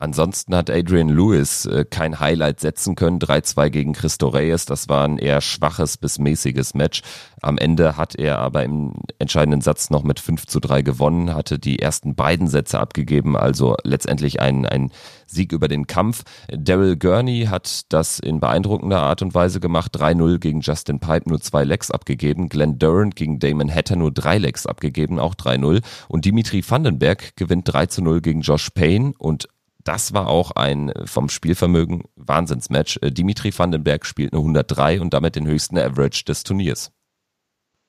Ansonsten 0.00 0.56
hat 0.56 0.70
Adrian 0.70 1.10
Lewis 1.10 1.66
äh, 1.66 1.84
kein 1.84 2.20
Highlight 2.20 2.58
setzen 2.58 2.94
können. 2.94 3.18
3-2 3.18 3.68
gegen 3.68 3.92
Christo 3.92 4.28
Reyes. 4.28 4.64
Das 4.64 4.88
war 4.88 5.04
ein 5.04 5.18
eher 5.18 5.42
schwaches 5.42 5.98
bis 5.98 6.18
mäßiges 6.18 6.72
Match. 6.72 7.02
Am 7.42 7.58
Ende 7.58 7.98
hat 7.98 8.14
er 8.14 8.38
aber 8.38 8.64
im 8.64 8.94
entscheidenden 9.18 9.60
Satz 9.60 9.90
noch 9.90 10.02
mit 10.02 10.18
5 10.18 10.46
zu 10.46 10.58
3 10.58 10.80
gewonnen, 10.80 11.34
hatte 11.34 11.58
die 11.58 11.80
ersten 11.80 12.14
beiden 12.14 12.48
Sätze 12.48 12.80
abgegeben. 12.80 13.36
Also 13.36 13.76
letztendlich 13.84 14.40
ein, 14.40 14.64
ein 14.64 14.90
Sieg 15.26 15.52
über 15.52 15.68
den 15.68 15.86
Kampf. 15.86 16.22
Daryl 16.50 16.96
Gurney 16.96 17.48
hat 17.50 17.92
das 17.92 18.20
in 18.20 18.40
beeindruckender 18.40 19.02
Art 19.02 19.20
und 19.20 19.34
Weise 19.34 19.60
gemacht. 19.60 19.94
3-0 19.94 20.38
gegen 20.38 20.60
Justin 20.62 20.98
Pipe, 21.00 21.28
nur 21.28 21.42
zwei 21.42 21.64
Lecks 21.64 21.90
abgegeben. 21.90 22.48
Glenn 22.48 22.78
Durant 22.78 23.16
gegen 23.16 23.38
Damon 23.38 23.70
Hatter 23.70 23.96
nur 23.96 24.12
drei 24.12 24.38
Lecks 24.38 24.64
abgegeben, 24.64 25.18
auch 25.18 25.34
3-0. 25.34 25.82
Und 26.08 26.24
Dimitri 26.24 26.64
Vandenberg 26.66 27.36
gewinnt 27.36 27.70
3 27.70 28.00
0 28.00 28.22
gegen 28.22 28.40
Josh 28.40 28.70
Payne 28.70 29.12
und 29.18 29.46
das 29.84 30.12
war 30.12 30.28
auch 30.28 30.52
ein 30.52 30.90
äh, 30.90 31.06
vom 31.06 31.28
Spielvermögen 31.28 32.04
Wahnsinnsmatch. 32.16 32.98
Äh, 33.02 33.10
Dimitri 33.10 33.56
Vandenberg 33.56 34.06
spielt 34.06 34.32
eine 34.32 34.40
103 34.40 35.00
und 35.00 35.14
damit 35.14 35.36
den 35.36 35.46
höchsten 35.46 35.78
Average 35.78 36.24
des 36.24 36.42
Turniers. 36.42 36.92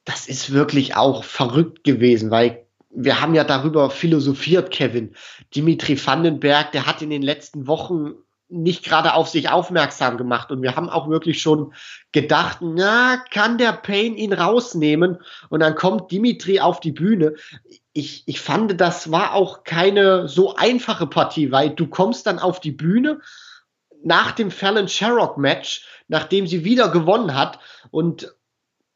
Das 0.06 0.28
ist 0.28 0.52
wirklich 0.52 0.96
auch 0.96 1.24
verrückt 1.24 1.84
gewesen, 1.84 2.32
weil 2.32 2.66
wir 2.94 3.22
haben 3.22 3.36
ja 3.36 3.44
darüber 3.44 3.90
philosophiert, 3.90 4.72
Kevin. 4.72 5.16
Dimitri 5.56 5.98
Vandenberg, 6.04 6.72
der 6.72 6.86
hat 6.86 7.02
in 7.02 7.10
den 7.10 7.22
letzten 7.22 7.68
Wochen 7.68 8.16
nicht 8.50 8.84
gerade 8.84 9.14
auf 9.14 9.30
sich 9.30 9.50
aufmerksam 9.50 10.18
gemacht. 10.18 10.52
Und 10.52 10.62
wir 10.62 10.76
haben 10.76 10.90
auch 10.90 11.10
wirklich 11.10 11.42
schon 11.42 11.74
gedacht, 12.12 12.58
na, 12.62 13.24
kann 13.32 13.58
der 13.58 13.72
Payne 13.72 14.18
ihn 14.18 14.34
rausnehmen? 14.34 15.20
Und 15.50 15.62
dann 15.62 15.76
kommt 15.76 16.12
Dimitri 16.12 16.60
auf 16.60 16.82
die 16.82 16.92
Bühne. 16.92 17.36
Ich, 17.94 18.24
ich 18.26 18.40
fand, 18.40 18.80
das 18.80 19.12
war 19.12 19.34
auch 19.34 19.64
keine 19.64 20.28
so 20.28 20.56
einfache 20.56 21.08
Partie, 21.08 21.52
weil 21.52 21.72
du 21.72 21.88
kommst 21.88 22.26
dann 22.26 22.40
auf 22.40 22.60
die 22.60 22.72
Bühne 22.72 23.20
nach 24.04 24.32
dem 24.32 24.50
Fallon 24.50 24.88
Sherrock 24.88 25.38
Match, 25.38 25.86
nachdem 26.08 26.48
sie 26.48 26.64
wieder 26.64 26.90
gewonnen 26.90 27.36
hat 27.36 27.60
und 27.92 28.34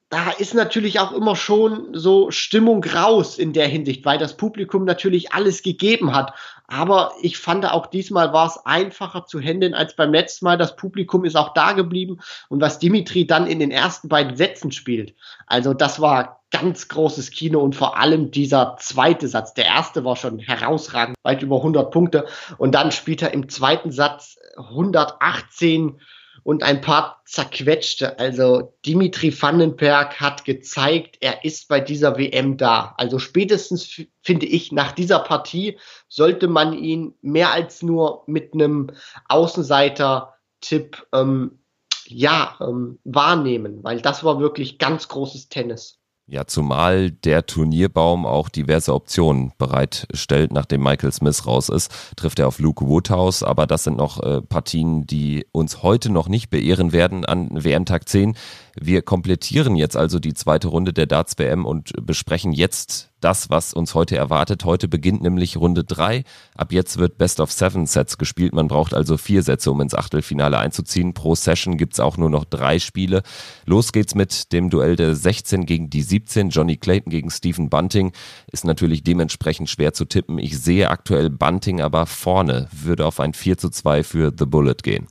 da 0.09 0.29
ist 0.31 0.53
natürlich 0.53 0.99
auch 0.99 1.11
immer 1.11 1.35
schon 1.35 1.89
so 1.93 2.29
Stimmung 2.29 2.83
raus 2.83 3.37
in 3.37 3.53
der 3.53 3.67
Hinsicht, 3.67 4.05
weil 4.05 4.19
das 4.19 4.37
Publikum 4.37 4.85
natürlich 4.85 5.33
alles 5.33 5.63
gegeben 5.63 6.13
hat. 6.13 6.33
Aber 6.67 7.11
ich 7.21 7.37
fand 7.37 7.65
auch 7.65 7.87
diesmal 7.87 8.31
war 8.31 8.47
es 8.47 8.65
einfacher 8.65 9.25
zu 9.25 9.39
handeln 9.39 9.73
als 9.73 9.95
beim 9.95 10.13
letzten 10.13 10.45
Mal. 10.45 10.57
Das 10.57 10.75
Publikum 10.75 11.25
ist 11.25 11.35
auch 11.35 11.53
da 11.53 11.73
geblieben 11.73 12.19
und 12.49 12.61
was 12.61 12.79
Dimitri 12.79 13.25
dann 13.25 13.47
in 13.47 13.59
den 13.59 13.71
ersten 13.71 14.07
beiden 14.07 14.37
Sätzen 14.37 14.71
spielt. 14.71 15.15
Also 15.47 15.73
das 15.73 15.99
war 15.99 16.44
ganz 16.55 16.87
großes 16.87 17.31
Kino 17.31 17.59
und 17.59 17.75
vor 17.75 17.97
allem 17.97 18.31
dieser 18.31 18.77
zweite 18.79 19.27
Satz. 19.27 19.53
Der 19.53 19.65
erste 19.65 20.05
war 20.05 20.15
schon 20.15 20.39
herausragend, 20.39 21.17
weit 21.21 21.41
über 21.41 21.57
100 21.57 21.91
Punkte 21.91 22.25
und 22.57 22.73
dann 22.73 22.93
spielt 22.93 23.21
er 23.21 23.33
im 23.33 23.49
zweiten 23.49 23.91
Satz 23.91 24.37
118 24.55 25.99
und 26.43 26.63
ein 26.63 26.79
paar 26.79 27.21
zerquetschte. 27.25 28.19
Also 28.19 28.73
Dimitri 28.85 29.33
Vandenberg 29.37 30.21
hat 30.21 30.45
gezeigt, 30.45 31.17
er 31.19 31.43
ist 31.43 31.67
bei 31.67 31.81
dieser 31.81 32.17
WM 32.17 32.55
da. 32.55 32.93
Also 32.97 33.19
spätestens 33.19 34.01
finde 34.21 34.45
ich, 34.45 34.71
nach 34.71 34.93
dieser 34.93 35.19
Partie 35.19 35.77
sollte 36.07 36.47
man 36.47 36.71
ihn 36.71 37.15
mehr 37.21 37.51
als 37.51 37.81
nur 37.81 38.23
mit 38.27 38.53
einem 38.53 38.91
Außenseiter-Tipp 39.27 41.05
ähm, 41.13 41.59
ja, 42.05 42.55
ähm, 42.61 42.99
wahrnehmen, 43.03 43.83
weil 43.83 43.99
das 43.99 44.23
war 44.23 44.39
wirklich 44.39 44.77
ganz 44.77 45.09
großes 45.09 45.49
Tennis. 45.49 45.99
Ja, 46.27 46.47
zumal 46.47 47.11
der 47.11 47.45
Turnierbaum 47.45 48.25
auch 48.25 48.49
diverse 48.49 48.95
Optionen 48.95 49.53
bereitstellt, 49.59 50.51
nachdem 50.51 50.81
Michael 50.81 51.11
Smith 51.11 51.45
raus 51.45 51.69
ist, 51.69 51.91
trifft 52.15 52.39
er 52.39 52.47
auf 52.47 52.57
Luke 52.57 52.87
Woodhouse, 52.87 53.43
aber 53.43 53.67
das 53.67 53.83
sind 53.83 53.97
noch 53.97 54.23
äh, 54.23 54.41
Partien, 54.41 55.05
die 55.05 55.45
uns 55.51 55.83
heute 55.83 56.11
noch 56.11 56.27
nicht 56.27 56.49
beehren 56.49 56.93
werden 56.93 57.25
an 57.25 57.63
WM-Tag 57.63 58.09
10. 58.09 58.35
Wir 58.77 59.01
komplettieren 59.01 59.77
jetzt 59.77 59.95
also 59.95 60.19
die 60.19 60.33
zweite 60.33 60.67
Runde 60.67 60.91
der 60.91 61.05
Darts 61.05 61.37
WM 61.37 61.65
und 61.65 61.93
besprechen 62.05 62.51
jetzt 62.51 63.09
das, 63.21 63.49
was 63.49 63.73
uns 63.73 63.95
heute 63.95 64.17
erwartet. 64.17 64.65
Heute 64.65 64.89
beginnt 64.89 65.23
nämlich 65.23 65.55
Runde 65.55 65.85
drei. 65.85 66.25
Ab 66.55 66.73
jetzt 66.73 66.97
wird 66.97 67.17
Best 67.17 67.39
of 67.39 67.51
Seven 67.51 67.85
Sets 67.85 68.17
gespielt. 68.17 68.53
Man 68.53 68.67
braucht 68.67 68.93
also 68.93 69.15
vier 69.17 69.43
Sätze, 69.43 69.71
um 69.71 69.79
ins 69.79 69.95
Achtelfinale 69.95 70.59
einzuziehen. 70.59 71.13
Pro 71.13 71.35
Session 71.35 71.77
gibt's 71.77 72.01
auch 72.01 72.17
nur 72.17 72.29
noch 72.29 72.43
drei 72.43 72.77
Spiele. 72.79 73.23
Los 73.65 73.93
geht's 73.93 74.13
mit 74.13 74.51
dem 74.51 74.69
Duell 74.69 74.97
der 74.97 75.15
16 75.15 75.65
gegen 75.65 75.89
die 75.89 76.03
17. 76.03 76.49
Johnny 76.49 76.75
Clayton 76.75 77.09
gegen 77.09 77.31
Stephen 77.31 77.69
Bunting 77.69 78.11
ist 78.51 78.65
natürlich 78.65 79.03
dementsprechend 79.03 79.69
schwer 79.69 79.93
zu 79.93 80.05
tippen. 80.05 80.37
Ich 80.37 80.59
sehe 80.59 80.89
aktuell 80.89 81.29
Bunting 81.29 81.79
aber 81.81 82.05
vorne, 82.05 82.67
würde 82.71 83.05
auf 83.05 83.19
ein 83.21 83.33
4 83.33 83.57
zu 83.57 83.69
2 83.69 84.03
für 84.03 84.33
The 84.37 84.45
Bullet 84.45 84.75
gehen. 84.83 85.07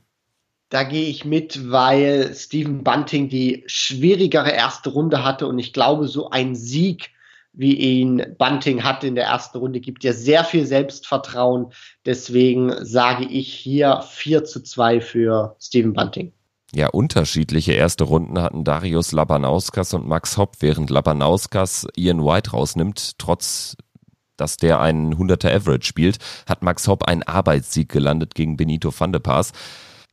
Da 0.74 0.82
gehe 0.82 1.06
ich 1.06 1.24
mit, 1.24 1.70
weil 1.70 2.34
Stephen 2.34 2.82
Bunting 2.82 3.28
die 3.28 3.62
schwierigere 3.68 4.50
erste 4.50 4.90
Runde 4.90 5.22
hatte 5.22 5.46
und 5.46 5.56
ich 5.60 5.72
glaube, 5.72 6.08
so 6.08 6.30
ein 6.30 6.56
Sieg, 6.56 7.12
wie 7.52 7.74
ihn 7.74 8.34
Bunting 8.38 8.82
hatte 8.82 9.06
in 9.06 9.14
der 9.14 9.26
ersten 9.26 9.58
Runde, 9.58 9.78
gibt 9.78 10.02
ja 10.02 10.12
sehr 10.12 10.42
viel 10.42 10.66
Selbstvertrauen. 10.66 11.66
Deswegen 12.04 12.72
sage 12.84 13.24
ich 13.24 13.54
hier 13.54 14.02
4 14.02 14.42
zu 14.46 14.64
2 14.64 15.00
für 15.00 15.54
Stephen 15.60 15.92
Bunting. 15.92 16.32
Ja, 16.74 16.88
unterschiedliche 16.88 17.74
erste 17.74 18.02
Runden 18.02 18.42
hatten 18.42 18.64
Darius 18.64 19.12
Labanauskas 19.12 19.94
und 19.94 20.08
Max 20.08 20.38
Hopp, 20.38 20.56
während 20.58 20.90
Labanauskas 20.90 21.86
Ian 21.94 22.24
White 22.24 22.50
rausnimmt, 22.50 23.16
trotz 23.18 23.76
dass 24.36 24.56
der 24.56 24.80
einen 24.80 25.14
100er 25.14 25.54
Average 25.54 25.86
spielt, 25.86 26.18
hat 26.48 26.62
Max 26.62 26.88
Hopp 26.88 27.04
einen 27.04 27.22
Arbeitssieg 27.22 27.88
gelandet 27.88 28.34
gegen 28.34 28.56
Benito 28.56 28.92
van 28.96 29.12
de 29.12 29.20
Paas. 29.20 29.52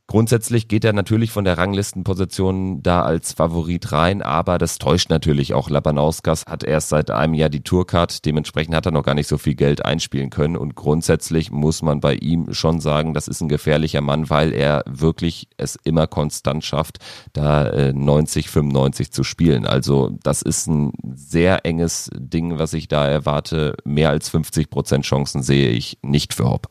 Grundsätzlich 0.08 0.68
geht 0.68 0.84
er 0.84 0.92
natürlich 0.92 1.30
von 1.30 1.44
der 1.44 1.56
Ranglistenposition 1.56 2.82
da 2.82 3.02
als 3.02 3.32
Favorit 3.32 3.92
rein, 3.92 4.20
aber 4.20 4.58
das 4.58 4.78
täuscht 4.78 5.08
natürlich 5.08 5.54
auch. 5.54 5.70
Labanauskas 5.70 6.44
hat 6.46 6.64
erst 6.64 6.90
seit 6.90 7.10
einem 7.10 7.32
Jahr 7.34 7.48
die 7.48 7.62
Tourcard, 7.62 8.24
dementsprechend 8.26 8.74
hat 8.74 8.84
er 8.84 8.92
noch 8.92 9.04
gar 9.04 9.14
nicht 9.14 9.28
so 9.28 9.38
viel 9.38 9.54
Geld 9.54 9.84
einspielen 9.84 10.28
können 10.28 10.56
und 10.56 10.74
grundsätzlich 10.74 11.50
muss 11.50 11.80
man 11.80 12.00
bei 12.00 12.16
ihm 12.16 12.52
schon 12.52 12.80
sagen, 12.80 13.14
das 13.14 13.26
ist 13.26 13.40
ein 13.40 13.48
gefährlicher 13.48 14.02
Mann, 14.02 14.28
weil 14.28 14.52
er 14.52 14.82
wirklich 14.86 15.48
es 15.56 15.78
immer 15.84 16.06
konstant 16.06 16.62
schafft, 16.64 16.98
da 17.32 17.92
90, 17.92 18.46
äh, 18.46 18.48
95 18.48 19.12
zu 19.12 19.24
spielen. 19.24 19.66
Also 19.66 20.10
das 20.22 20.42
ist 20.42 20.66
ein 20.66 20.92
sehr 21.14 21.64
enges 21.64 22.10
Ding, 22.14 22.58
was 22.58 22.74
ich 22.74 22.88
da 22.88 23.06
erwarte. 23.06 23.76
Mehr 23.84 24.10
als 24.10 24.28
50 24.28 24.68
Prozent 24.68 25.04
Chancen 25.06 25.42
sehe 25.42 25.70
ich 25.70 25.98
nicht 26.02 26.34
für 26.34 26.50
Hopp 26.50 26.68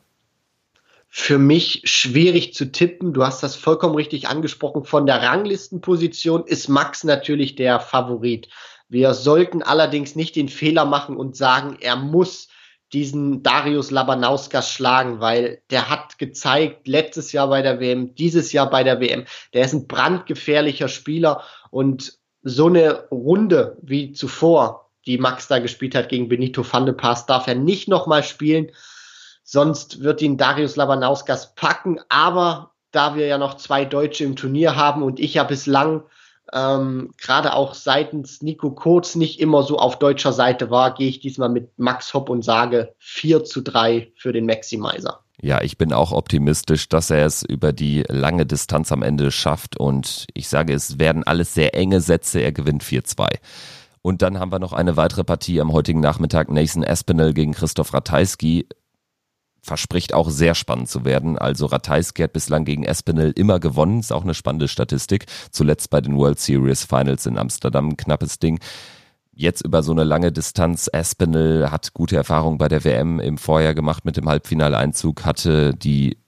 für 1.14 1.36
mich 1.36 1.82
schwierig 1.84 2.54
zu 2.54 2.72
tippen. 2.72 3.12
Du 3.12 3.22
hast 3.22 3.42
das 3.42 3.54
vollkommen 3.54 3.94
richtig 3.96 4.28
angesprochen. 4.28 4.84
Von 4.84 5.04
der 5.04 5.20
Ranglistenposition 5.20 6.46
ist 6.46 6.68
Max 6.68 7.04
natürlich 7.04 7.54
der 7.54 7.80
Favorit. 7.80 8.48
Wir 8.88 9.12
sollten 9.12 9.62
allerdings 9.62 10.16
nicht 10.16 10.36
den 10.36 10.48
Fehler 10.48 10.86
machen 10.86 11.18
und 11.18 11.36
sagen, 11.36 11.76
er 11.80 11.96
muss 11.96 12.48
diesen 12.94 13.42
Darius 13.42 13.90
Labanauskas 13.90 14.72
schlagen, 14.72 15.20
weil 15.20 15.60
der 15.70 15.90
hat 15.90 16.16
gezeigt, 16.16 16.88
letztes 16.88 17.32
Jahr 17.32 17.48
bei 17.48 17.60
der 17.60 17.78
WM, 17.78 18.14
dieses 18.14 18.52
Jahr 18.52 18.70
bei 18.70 18.82
der 18.82 18.98
WM, 18.98 19.26
der 19.52 19.66
ist 19.66 19.74
ein 19.74 19.86
brandgefährlicher 19.86 20.88
Spieler 20.88 21.42
und 21.70 22.14
so 22.42 22.68
eine 22.68 23.08
Runde 23.10 23.76
wie 23.82 24.12
zuvor, 24.12 24.90
die 25.04 25.18
Max 25.18 25.46
da 25.46 25.58
gespielt 25.58 25.94
hat 25.94 26.08
gegen 26.08 26.30
Benito 26.30 26.64
van 26.64 26.86
de 26.86 26.94
Paas, 26.94 27.26
darf 27.26 27.48
er 27.48 27.54
nicht 27.54 27.86
nochmal 27.86 28.22
spielen. 28.22 28.70
Sonst 29.52 30.02
wird 30.02 30.22
ihn 30.22 30.38
Darius 30.38 30.76
Labanauskas 30.76 31.54
packen. 31.54 32.00
Aber 32.08 32.70
da 32.90 33.16
wir 33.16 33.26
ja 33.26 33.36
noch 33.36 33.58
zwei 33.58 33.84
Deutsche 33.84 34.24
im 34.24 34.34
Turnier 34.34 34.76
haben 34.76 35.02
und 35.02 35.20
ich 35.20 35.34
ja 35.34 35.44
bislang 35.44 36.04
ähm, 36.54 37.10
gerade 37.18 37.52
auch 37.52 37.74
seitens 37.74 38.40
Nico 38.40 38.70
Kurz 38.70 39.14
nicht 39.14 39.40
immer 39.40 39.62
so 39.62 39.76
auf 39.76 39.98
deutscher 39.98 40.32
Seite 40.32 40.70
war, 40.70 40.94
gehe 40.94 41.10
ich 41.10 41.20
diesmal 41.20 41.50
mit 41.50 41.78
Max 41.78 42.14
Hopp 42.14 42.30
und 42.30 42.42
sage 42.42 42.94
4 43.00 43.44
zu 43.44 43.60
3 43.60 44.12
für 44.16 44.32
den 44.32 44.46
Maximizer. 44.46 45.20
Ja, 45.42 45.60
ich 45.60 45.76
bin 45.76 45.92
auch 45.92 46.12
optimistisch, 46.12 46.88
dass 46.88 47.10
er 47.10 47.26
es 47.26 47.42
über 47.42 47.74
die 47.74 48.04
lange 48.08 48.46
Distanz 48.46 48.90
am 48.90 49.02
Ende 49.02 49.30
schafft 49.30 49.76
und 49.76 50.28
ich 50.32 50.48
sage, 50.48 50.72
es 50.72 50.98
werden 50.98 51.24
alles 51.24 51.52
sehr 51.52 51.74
enge 51.74 52.00
Sätze. 52.00 52.40
Er 52.40 52.52
gewinnt 52.52 52.82
4-2. 52.84 53.26
Und 54.00 54.22
dann 54.22 54.40
haben 54.40 54.50
wir 54.50 54.58
noch 54.60 54.72
eine 54.72 54.96
weitere 54.96 55.24
Partie 55.24 55.60
am 55.60 55.72
heutigen 55.72 56.00
Nachmittag. 56.00 56.50
Nathan 56.50 56.82
Espinel 56.82 57.34
gegen 57.34 57.52
Christoph 57.52 57.92
Ratajski 57.92 58.66
verspricht 59.62 60.12
auch 60.12 60.28
sehr 60.28 60.54
spannend 60.54 60.88
zu 60.88 61.04
werden. 61.04 61.38
Also 61.38 61.66
Ratajski 61.66 62.22
hat 62.22 62.32
bislang 62.32 62.64
gegen 62.64 62.84
Espinel 62.84 63.32
immer 63.32 63.60
gewonnen, 63.60 64.00
ist 64.00 64.12
auch 64.12 64.24
eine 64.24 64.34
spannende 64.34 64.68
Statistik. 64.68 65.26
Zuletzt 65.50 65.90
bei 65.90 66.00
den 66.00 66.16
World 66.16 66.40
Series 66.40 66.84
Finals 66.84 67.26
in 67.26 67.38
Amsterdam, 67.38 67.90
ein 67.90 67.96
knappes 67.96 68.38
Ding. 68.38 68.58
Jetzt 69.34 69.64
über 69.64 69.82
so 69.82 69.92
eine 69.92 70.04
lange 70.04 70.32
Distanz. 70.32 70.90
Espinel 70.92 71.70
hat 71.70 71.94
gute 71.94 72.16
Erfahrungen 72.16 72.58
bei 72.58 72.68
der 72.68 72.84
WM 72.84 73.20
im 73.20 73.38
Vorjahr 73.38 73.74
gemacht 73.74 74.04
mit 74.04 74.16
dem 74.16 74.28
Halbfinaleinzug, 74.28 75.24
hatte 75.24 75.74
die 75.74 76.18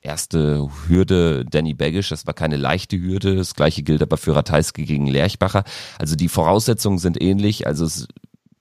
erste 0.00 0.68
Hürde 0.86 1.44
Danny 1.44 1.74
Baggish, 1.74 2.10
das 2.10 2.26
war 2.26 2.34
keine 2.34 2.56
leichte 2.56 3.00
Hürde. 3.00 3.36
Das 3.36 3.54
gleiche 3.54 3.82
gilt 3.82 4.02
aber 4.02 4.18
für 4.18 4.36
Ratajski 4.36 4.84
gegen 4.84 5.06
Lerchbacher. 5.06 5.64
Also 5.98 6.14
die 6.14 6.28
Voraussetzungen 6.28 6.98
sind 6.98 7.20
ähnlich. 7.20 7.66
Also 7.66 7.86
es 7.86 8.06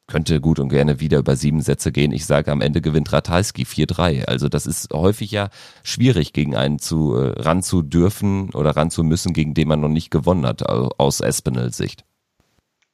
könnte 0.07 0.41
gut 0.41 0.59
und 0.59 0.69
gerne 0.69 0.99
wieder 0.99 1.19
über 1.19 1.35
sieben 1.35 1.61
Sätze 1.61 1.91
gehen. 1.91 2.11
Ich 2.11 2.25
sage, 2.25 2.51
am 2.51 2.61
Ende 2.61 2.81
gewinnt 2.81 3.11
Ratajski 3.11 3.63
4-3. 3.63 4.25
Also 4.25 4.49
das 4.49 4.65
ist 4.65 4.93
häufig 4.93 5.31
ja 5.31 5.49
schwierig, 5.83 6.33
gegen 6.33 6.55
einen 6.55 6.79
zu 6.79 7.15
äh, 7.15 7.39
ran 7.41 7.63
zu 7.63 7.81
dürfen 7.81 8.49
oder 8.51 8.71
ran 8.71 8.91
zu 8.91 9.03
müssen, 9.03 9.33
gegen 9.33 9.53
den 9.53 9.67
man 9.67 9.81
noch 9.81 9.89
nicht 9.89 10.11
gewonnen 10.11 10.45
hat, 10.45 10.63
aus 10.63 11.21
Espinels 11.21 11.77
Sicht. 11.77 12.03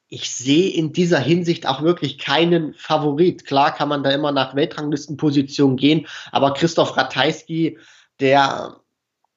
Ich 0.07 0.31
sehe 0.31 0.71
in 0.71 0.91
dieser 0.91 1.19
Hinsicht 1.19 1.67
auch 1.67 1.83
wirklich 1.83 2.17
keinen 2.17 2.73
Favorit. 2.73 3.45
Klar 3.45 3.75
kann 3.75 3.89
man 3.89 4.03
da 4.03 4.09
immer 4.09 4.31
nach 4.31 4.55
Weltranglistenposition 4.55 5.77
gehen, 5.77 6.07
aber 6.31 6.53
Christoph 6.53 6.97
Ratajski, 6.97 7.77
der 8.19 8.77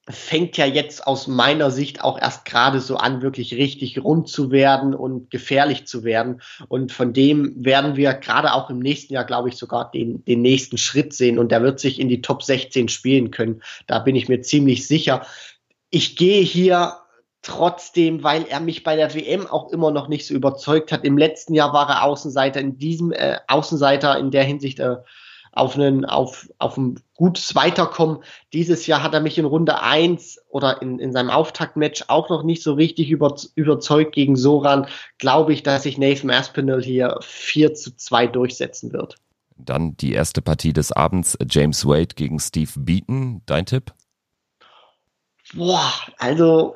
fängt 0.09 0.57
ja 0.57 0.67
jetzt 0.67 1.07
aus 1.07 1.29
meiner 1.29 1.71
Sicht 1.71 2.03
auch 2.03 2.19
erst 2.19 2.45
gerade 2.45 2.81
so 2.81 2.97
an, 2.97 3.23
wirklich 3.23 3.55
richtig 3.55 4.03
rund 4.03 4.29
zu 4.29 4.51
werden 4.51 4.95
und 4.95 5.31
gefährlich 5.31 5.87
zu 5.87 6.03
werden. 6.03 6.43
Und 6.69 6.91
von 6.91 7.13
dem 7.13 7.65
werden 7.65 7.95
wir 7.97 8.13
gerade 8.15 8.53
auch 8.53 8.69
im 8.69 8.81
nächsten 8.81 9.15
Jahr, 9.15 9.25
glaube 9.25 9.49
ich, 9.49 9.57
sogar 9.57 9.93
den, 9.93 10.25
den 10.25 10.43
nächsten 10.43 10.77
Schritt 10.77 11.13
sehen. 11.13 11.39
Und 11.39 11.53
der 11.53 11.63
wird 11.63 11.79
sich 11.79 12.01
in 12.01 12.09
die 12.09 12.21
Top 12.21 12.43
16 12.43 12.89
spielen 12.89 13.31
können. 13.31 13.63
Da 13.87 14.01
bin 14.01 14.17
ich 14.17 14.29
mir 14.29 14.43
ziemlich 14.43 14.89
sicher. 14.89 15.25
Ich 15.91 16.17
gehe 16.17 16.43
hier 16.43 16.97
trotzdem, 17.43 18.25
weil 18.25 18.45
er 18.49 18.59
mich 18.59 18.83
bei 18.83 18.97
der 18.97 19.15
WM 19.15 19.47
auch 19.47 19.73
immer 19.73 19.93
noch 19.93 20.09
nicht 20.09 20.27
so 20.27 20.35
überzeugt 20.35 20.91
hat. 20.91 21.05
Im 21.05 21.17
letzten 21.17 21.55
Jahr 21.55 21.73
war 21.73 21.89
er 21.89 22.05
Außenseiter, 22.05 22.61
in 22.61 22.79
diesem 22.79 23.13
äh, 23.13 23.39
Außenseiter 23.47 24.19
in 24.19 24.33
der 24.33 24.45
Hinsicht 24.45 24.81
äh, 24.81 24.97
auf 25.53 25.77
einen, 25.77 26.05
auf, 26.05 26.51
auf 26.59 26.77
ein 26.77 26.99
gutes 27.15 27.55
Weiterkommen. 27.55 28.19
Dieses 28.53 28.87
Jahr 28.87 29.03
hat 29.03 29.15
er 29.15 29.21
mich 29.21 29.39
in 29.39 29.45
Runde 29.45 29.81
eins 29.81 30.41
oder 30.49 30.81
in, 30.83 30.99
in 30.99 31.13
seinem 31.13 31.31
Auftaktmatch 31.31 32.05
auch 32.09 32.31
noch 32.31 32.43
nicht 32.43 32.63
so 32.63 32.73
richtig 32.73 33.11
über, 33.11 33.37
überzeugt 33.55 34.15
gegen 34.15 34.37
Soran. 34.37 34.87
Glaube 35.19 35.53
ich, 35.53 35.63
dass 35.63 35.85
sich 35.85 35.99
Nathan 35.99 36.31
Aspinall 36.31 36.83
hier 36.83 37.19
4 37.21 37.75
zu 37.75 37.95
2 37.95 38.27
durchsetzen 38.29 38.93
wird. 38.93 39.17
Dann 39.57 39.97
die 39.99 40.13
erste 40.13 40.43
Partie 40.43 40.73
des 40.73 40.91
Abends, 40.91 41.37
James 41.49 41.87
Wade 41.87 42.15
gegen 42.17 42.41
Steve 42.41 42.73
Beaton. 42.77 43.43
Dein 43.47 43.67
Tipp? 43.67 43.93
Boah, 45.55 45.93
also 46.19 46.75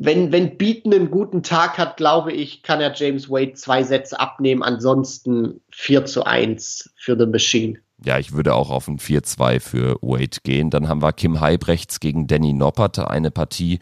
wenn, 0.00 0.30
wenn 0.30 0.56
Beaton 0.56 0.94
einen 0.94 1.10
guten 1.10 1.42
Tag 1.42 1.76
hat, 1.76 1.96
glaube 1.96 2.32
ich, 2.32 2.62
kann 2.62 2.80
er 2.80 2.94
James 2.94 3.28
Wade 3.28 3.54
zwei 3.54 3.82
Sätze 3.82 4.20
abnehmen. 4.20 4.62
Ansonsten 4.62 5.60
4 5.72 6.04
zu 6.04 6.24
1 6.24 6.90
für 6.96 7.18
The 7.18 7.26
Machine. 7.26 7.80
Ja, 8.04 8.18
ich 8.18 8.32
würde 8.32 8.54
auch 8.54 8.70
auf 8.70 8.86
ein 8.86 9.00
4-2 9.00 9.58
für 9.58 9.96
Wade 10.00 10.38
gehen. 10.44 10.70
Dann 10.70 10.88
haben 10.88 11.02
wir 11.02 11.12
Kim 11.12 11.40
Heibrechts 11.40 11.98
gegen 11.98 12.28
Danny 12.28 12.52
Noppert, 12.52 13.00
eine 13.00 13.32
Partie 13.32 13.80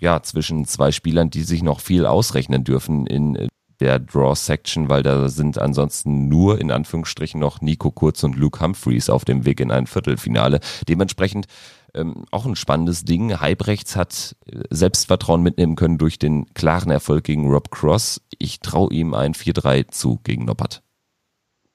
ja, 0.00 0.22
zwischen 0.22 0.66
zwei 0.66 0.92
Spielern, 0.92 1.30
die 1.30 1.42
sich 1.42 1.62
noch 1.62 1.80
viel 1.80 2.04
ausrechnen 2.04 2.62
dürfen 2.62 3.06
in 3.06 3.48
der 3.80 3.98
Draw-Section, 4.00 4.90
weil 4.90 5.02
da 5.02 5.30
sind 5.30 5.58
ansonsten 5.58 6.28
nur 6.28 6.60
in 6.60 6.70
Anführungsstrichen 6.70 7.40
noch 7.40 7.62
Nico 7.62 7.90
Kurz 7.90 8.22
und 8.22 8.36
Luke 8.36 8.60
Humphreys 8.60 9.08
auf 9.08 9.24
dem 9.24 9.46
Weg 9.46 9.60
in 9.60 9.70
ein 9.70 9.86
Viertelfinale. 9.86 10.60
Dementsprechend 10.88 11.46
ähm, 11.94 12.24
auch 12.30 12.46
ein 12.46 12.56
spannendes 12.56 13.04
Ding. 13.04 13.40
Heibrechts 13.40 13.96
hat 13.96 14.36
äh, 14.46 14.62
Selbstvertrauen 14.70 15.42
mitnehmen 15.42 15.76
können 15.76 15.98
durch 15.98 16.18
den 16.18 16.52
klaren 16.54 16.90
Erfolg 16.90 17.24
gegen 17.24 17.50
Rob 17.50 17.70
Cross. 17.70 18.20
Ich 18.38 18.60
traue 18.60 18.92
ihm 18.92 19.14
ein 19.14 19.34
4-3 19.34 19.88
zu 19.88 20.20
gegen 20.22 20.44
Noppert. 20.44 20.82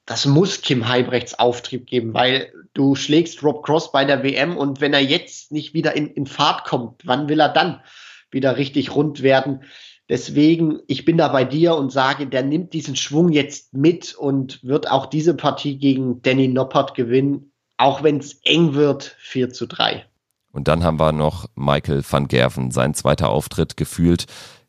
Das 0.05 0.25
muss 0.25 0.62
Kim 0.62 0.88
Heibrechts 0.89 1.39
Auftrieb 1.39 1.86
geben, 1.86 2.13
weil 2.13 2.51
du 2.74 2.96
schlägst 2.96 3.41
Rob 3.41 3.65
Cross 3.65 3.91
bei 3.91 4.03
der 4.03 4.24
WM 4.24 4.58
und 4.58 4.82
wenn 4.82 4.93
er 4.93 5.01
jetzt 5.01 5.51
nicht 5.51 5.74
wieder 5.74 5.96
in, 5.96 6.08
in 6.08 6.25
Fahrt 6.25 6.65
kommt, 6.65 7.05
wann 7.05 7.29
will 7.29 7.39
er 7.39 7.50
dann 7.50 7.82
wieder 8.29 8.58
richtig 8.58 8.96
rund 8.96 9.22
werden? 9.24 9.63
Deswegen, 10.10 10.82
ich 10.88 11.05
bin 11.05 11.17
da 11.17 11.29
bei 11.29 11.46
dir 11.46 11.75
und 11.75 11.89
sage, 11.89 12.27
der 12.27 12.43
nimmt 12.43 12.74
diesen 12.74 12.98
Schwung 12.98 13.32
jetzt 13.32 13.74
mit 13.74 14.13
und 14.13 14.62
wird 14.63 14.91
auch 14.91 15.05
diese 15.05 15.34
Partie 15.34 15.77
gegen 15.77 16.22
Danny 16.22 16.50
Noppert 16.50 16.93
gewinnen 16.96 17.52
auch 17.77 18.03
wenn 18.03 18.18
es 18.18 18.39
eng 18.44 18.74
wird, 18.74 19.15
4 19.20 19.51
zu 19.51 19.68
3. 19.68 20.06
Und 20.51 20.68
dann 20.68 20.84
haben 20.84 21.00
wir 21.00 21.12
noch 21.12 21.48
Michael 21.56 22.03
van 22.08 22.27
Gerven, 22.27 22.72
sein 22.72 22.94
zweiter 22.94 23.30
Auftritt 23.30 23.75
gefühlt. 23.75 24.25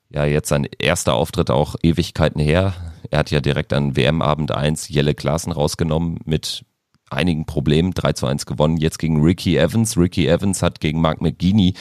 Ja, 0.08 0.24
jetzt 0.24 0.48
sein 0.48 0.66
erster 0.78 1.14
Auftritt 1.14 1.50
auch 1.50 1.76
Ewigkeiten 1.82 2.40
her. 2.40 2.74
Er 3.10 3.18
hat 3.18 3.30
ja 3.30 3.40
direkt 3.40 3.72
an 3.72 3.96
WM-Abend 3.96 4.52
1 4.52 4.88
Jelle 4.88 5.14
Klaassen 5.14 5.52
rausgenommen 5.52 6.20
mit 6.24 6.64
einigen 7.10 7.44
Problemen, 7.44 7.92
3 7.92 8.14
zu 8.14 8.26
1 8.26 8.46
gewonnen. 8.46 8.78
Jetzt 8.78 8.98
gegen 8.98 9.22
Ricky 9.22 9.56
Evans. 9.56 9.96
Ricky 9.96 10.26
Evans 10.26 10.62
hat 10.62 10.80
gegen 10.80 11.00
Mark 11.00 11.20
McGeaney 11.20 11.74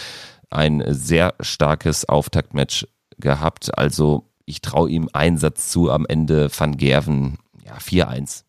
ein 0.50 0.84
sehr 0.88 1.36
starkes 1.39 2.08
Auftaktmatch 2.08 2.86
gehabt. 3.18 3.77
Also 3.77 4.30
ich 4.46 4.62
traue 4.62 4.89
ihm 4.89 5.10
Einsatz 5.13 5.70
zu 5.70 5.89
am 5.89 6.06
Ende 6.06 6.50
Van 6.56 6.75
Gerven, 6.75 7.38
ja, 7.65 7.77
4-1 7.77 8.44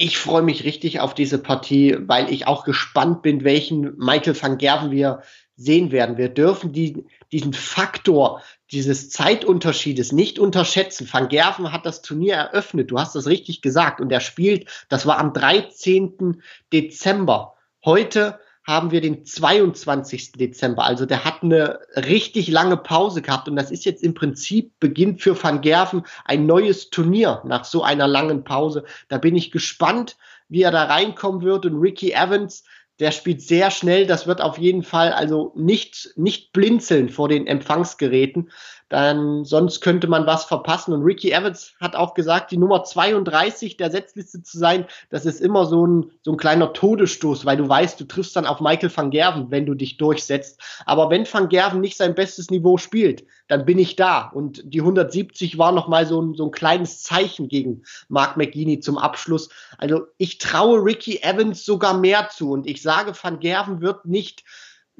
ich 0.00 0.16
freue 0.16 0.40
mich 0.40 0.64
richtig 0.64 0.98
auf 1.00 1.12
diese 1.12 1.36
Partie, 1.36 1.94
weil 2.06 2.32
ich 2.32 2.46
auch 2.46 2.64
gespannt 2.64 3.20
bin, 3.20 3.44
welchen 3.44 3.98
Michael 3.98 4.34
van 4.40 4.56
Gerven 4.56 4.90
wir 4.90 5.22
sehen 5.56 5.92
werden. 5.92 6.16
Wir 6.16 6.30
dürfen 6.30 6.72
die, 6.72 7.04
diesen 7.32 7.52
Faktor 7.52 8.40
dieses 8.72 9.10
Zeitunterschiedes 9.10 10.12
nicht 10.12 10.38
unterschätzen. 10.38 11.06
Van 11.12 11.28
Gerven 11.28 11.70
hat 11.70 11.84
das 11.84 12.00
Turnier 12.00 12.36
eröffnet. 12.36 12.90
Du 12.90 12.98
hast 12.98 13.14
das 13.14 13.26
richtig 13.26 13.60
gesagt. 13.60 14.00
Und 14.00 14.10
er 14.10 14.20
spielt, 14.20 14.70
das 14.88 15.04
war 15.04 15.18
am 15.18 15.34
13. 15.34 16.40
Dezember. 16.72 17.56
Heute 17.84 18.40
haben 18.64 18.90
wir 18.90 19.00
den 19.00 19.24
22. 19.24 20.32
Dezember. 20.32 20.84
Also 20.84 21.06
der 21.06 21.24
hat 21.24 21.42
eine 21.42 21.80
richtig 21.96 22.48
lange 22.48 22.76
Pause 22.76 23.22
gehabt 23.22 23.48
und 23.48 23.56
das 23.56 23.70
ist 23.70 23.84
jetzt 23.84 24.02
im 24.02 24.14
Prinzip 24.14 24.72
beginnt 24.80 25.22
für 25.22 25.40
Van 25.40 25.60
Gerven 25.60 26.04
ein 26.24 26.46
neues 26.46 26.90
Turnier 26.90 27.42
nach 27.44 27.64
so 27.64 27.82
einer 27.82 28.06
langen 28.06 28.44
Pause. 28.44 28.84
Da 29.08 29.18
bin 29.18 29.34
ich 29.34 29.50
gespannt, 29.50 30.16
wie 30.48 30.62
er 30.62 30.70
da 30.70 30.84
reinkommen 30.84 31.42
wird 31.42 31.64
und 31.66 31.80
Ricky 31.80 32.12
Evans, 32.12 32.64
der 32.98 33.12
spielt 33.12 33.40
sehr 33.40 33.70
schnell. 33.70 34.06
Das 34.06 34.26
wird 34.26 34.42
auf 34.42 34.58
jeden 34.58 34.82
Fall 34.82 35.12
also 35.12 35.52
nicht, 35.56 36.12
nicht 36.16 36.52
blinzeln 36.52 37.08
vor 37.08 37.28
den 37.28 37.46
Empfangsgeräten 37.46 38.50
dann 38.90 39.44
sonst 39.44 39.80
könnte 39.80 40.08
man 40.08 40.26
was 40.26 40.44
verpassen. 40.44 40.92
Und 40.92 41.02
Ricky 41.02 41.30
Evans 41.30 41.74
hat 41.80 41.94
auch 41.94 42.12
gesagt, 42.12 42.50
die 42.50 42.56
Nummer 42.58 42.82
32 42.82 43.76
der 43.76 43.90
Setzliste 43.90 44.42
zu 44.42 44.58
sein, 44.58 44.84
das 45.10 45.24
ist 45.24 45.40
immer 45.40 45.64
so 45.64 45.86
ein, 45.86 46.10
so 46.22 46.32
ein 46.32 46.36
kleiner 46.36 46.72
Todesstoß, 46.72 47.46
weil 47.46 47.56
du 47.56 47.68
weißt, 47.68 48.00
du 48.00 48.04
triffst 48.04 48.34
dann 48.34 48.46
auf 48.46 48.60
Michael 48.60 48.90
van 48.94 49.10
Gerven, 49.10 49.50
wenn 49.50 49.64
du 49.64 49.74
dich 49.74 49.96
durchsetzt. 49.96 50.60
Aber 50.86 51.08
wenn 51.08 51.24
van 51.32 51.48
Gerven 51.48 51.80
nicht 51.80 51.96
sein 51.96 52.16
bestes 52.16 52.50
Niveau 52.50 52.78
spielt, 52.78 53.24
dann 53.46 53.64
bin 53.64 53.78
ich 53.78 53.94
da. 53.94 54.22
Und 54.22 54.62
die 54.64 54.80
170 54.80 55.56
war 55.56 55.70
nochmal 55.70 56.04
so 56.04 56.20
ein, 56.20 56.34
so 56.34 56.46
ein 56.46 56.50
kleines 56.50 57.00
Zeichen 57.00 57.46
gegen 57.46 57.84
Mark 58.08 58.36
McGuinney 58.36 58.80
zum 58.80 58.98
Abschluss. 58.98 59.50
Also 59.78 60.02
ich 60.18 60.38
traue 60.38 60.84
Ricky 60.84 61.20
Evans 61.22 61.64
sogar 61.64 61.96
mehr 61.96 62.28
zu. 62.28 62.50
Und 62.50 62.66
ich 62.66 62.82
sage, 62.82 63.12
van 63.20 63.38
Gerven 63.38 63.80
wird 63.80 64.04
nicht 64.04 64.42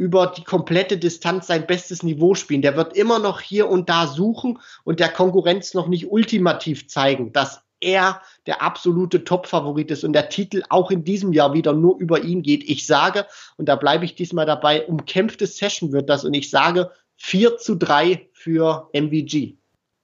über 0.00 0.28
die 0.28 0.44
komplette 0.44 0.96
Distanz 0.96 1.46
sein 1.46 1.66
bestes 1.66 2.02
Niveau 2.02 2.34
spielen. 2.34 2.62
Der 2.62 2.74
wird 2.74 2.96
immer 2.96 3.18
noch 3.18 3.42
hier 3.42 3.68
und 3.68 3.90
da 3.90 4.06
suchen 4.06 4.58
und 4.82 4.98
der 4.98 5.10
Konkurrenz 5.10 5.74
noch 5.74 5.88
nicht 5.88 6.10
ultimativ 6.10 6.88
zeigen, 6.88 7.34
dass 7.34 7.60
er 7.80 8.22
der 8.46 8.62
absolute 8.62 9.24
Top-Favorit 9.24 9.90
ist 9.90 10.02
und 10.02 10.14
der 10.14 10.30
Titel 10.30 10.62
auch 10.70 10.90
in 10.90 11.04
diesem 11.04 11.34
Jahr 11.34 11.52
wieder 11.52 11.74
nur 11.74 11.98
über 11.98 12.24
ihn 12.24 12.40
geht. 12.40 12.66
Ich 12.66 12.86
sage, 12.86 13.26
und 13.58 13.68
da 13.68 13.76
bleibe 13.76 14.06
ich 14.06 14.14
diesmal 14.14 14.46
dabei, 14.46 14.86
umkämpfte 14.86 15.46
Session 15.46 15.92
wird 15.92 16.08
das 16.08 16.24
und 16.24 16.32
ich 16.32 16.48
sage 16.48 16.90
4 17.16 17.58
zu 17.58 17.74
3 17.74 18.30
für 18.32 18.88
MVG. 18.94 19.58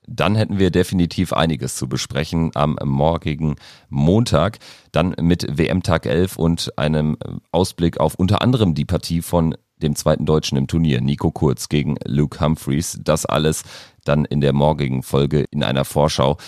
Dann 0.06 0.36
hätten 0.36 0.58
wir 0.58 0.70
definitiv 0.70 1.32
einiges 1.32 1.74
zu 1.76 1.88
besprechen 1.88 2.50
am 2.54 2.78
morgigen 2.84 3.56
Montag. 3.88 4.58
Dann 4.92 5.16
mit 5.20 5.58
WM-Tag 5.58 6.04
11 6.04 6.36
und 6.36 6.78
einem 6.78 7.16
Ausblick 7.50 7.98
auf 7.98 8.14
unter 8.14 8.42
anderem 8.42 8.74
die 8.74 8.84
Partie 8.84 9.22
von 9.22 9.56
dem 9.82 9.94
zweiten 9.96 10.26
Deutschen 10.26 10.56
im 10.58 10.66
Turnier, 10.66 11.00
Nico 11.00 11.30
Kurz 11.30 11.68
gegen 11.68 11.96
Luke 12.04 12.40
Humphreys. 12.40 12.98
Das 13.02 13.26
alles 13.26 13.62
dann 14.04 14.24
in 14.24 14.40
der 14.40 14.52
morgigen 14.52 15.02
Folge 15.02 15.44
in 15.50 15.62
einer 15.62 15.84
Vorschau. 15.84 16.38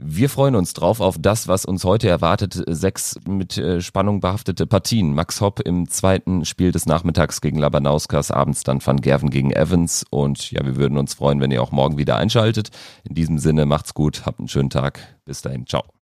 Wir 0.00 0.30
freuen 0.30 0.54
uns 0.54 0.74
drauf 0.74 1.00
auf 1.00 1.16
das, 1.18 1.48
was 1.48 1.64
uns 1.64 1.82
heute 1.82 2.08
erwartet. 2.08 2.62
Sechs 2.68 3.18
mit 3.26 3.58
äh, 3.58 3.80
Spannung 3.80 4.20
behaftete 4.20 4.64
Partien. 4.64 5.12
Max 5.12 5.40
Hopp 5.40 5.58
im 5.58 5.88
zweiten 5.88 6.44
Spiel 6.44 6.70
des 6.70 6.86
Nachmittags 6.86 7.40
gegen 7.40 7.58
Labanauskas, 7.58 8.30
abends 8.30 8.62
dann 8.62 8.84
Van 8.84 9.00
Gerven 9.00 9.28
gegen 9.28 9.50
Evans. 9.50 10.04
Und 10.08 10.52
ja, 10.52 10.64
wir 10.64 10.76
würden 10.76 10.98
uns 10.98 11.14
freuen, 11.14 11.40
wenn 11.40 11.50
ihr 11.50 11.60
auch 11.60 11.72
morgen 11.72 11.98
wieder 11.98 12.16
einschaltet. 12.16 12.70
In 13.02 13.16
diesem 13.16 13.38
Sinne, 13.40 13.66
macht's 13.66 13.92
gut, 13.92 14.24
habt 14.24 14.38
einen 14.38 14.46
schönen 14.46 14.70
Tag. 14.70 15.00
Bis 15.24 15.42
dahin, 15.42 15.66
ciao. 15.66 15.88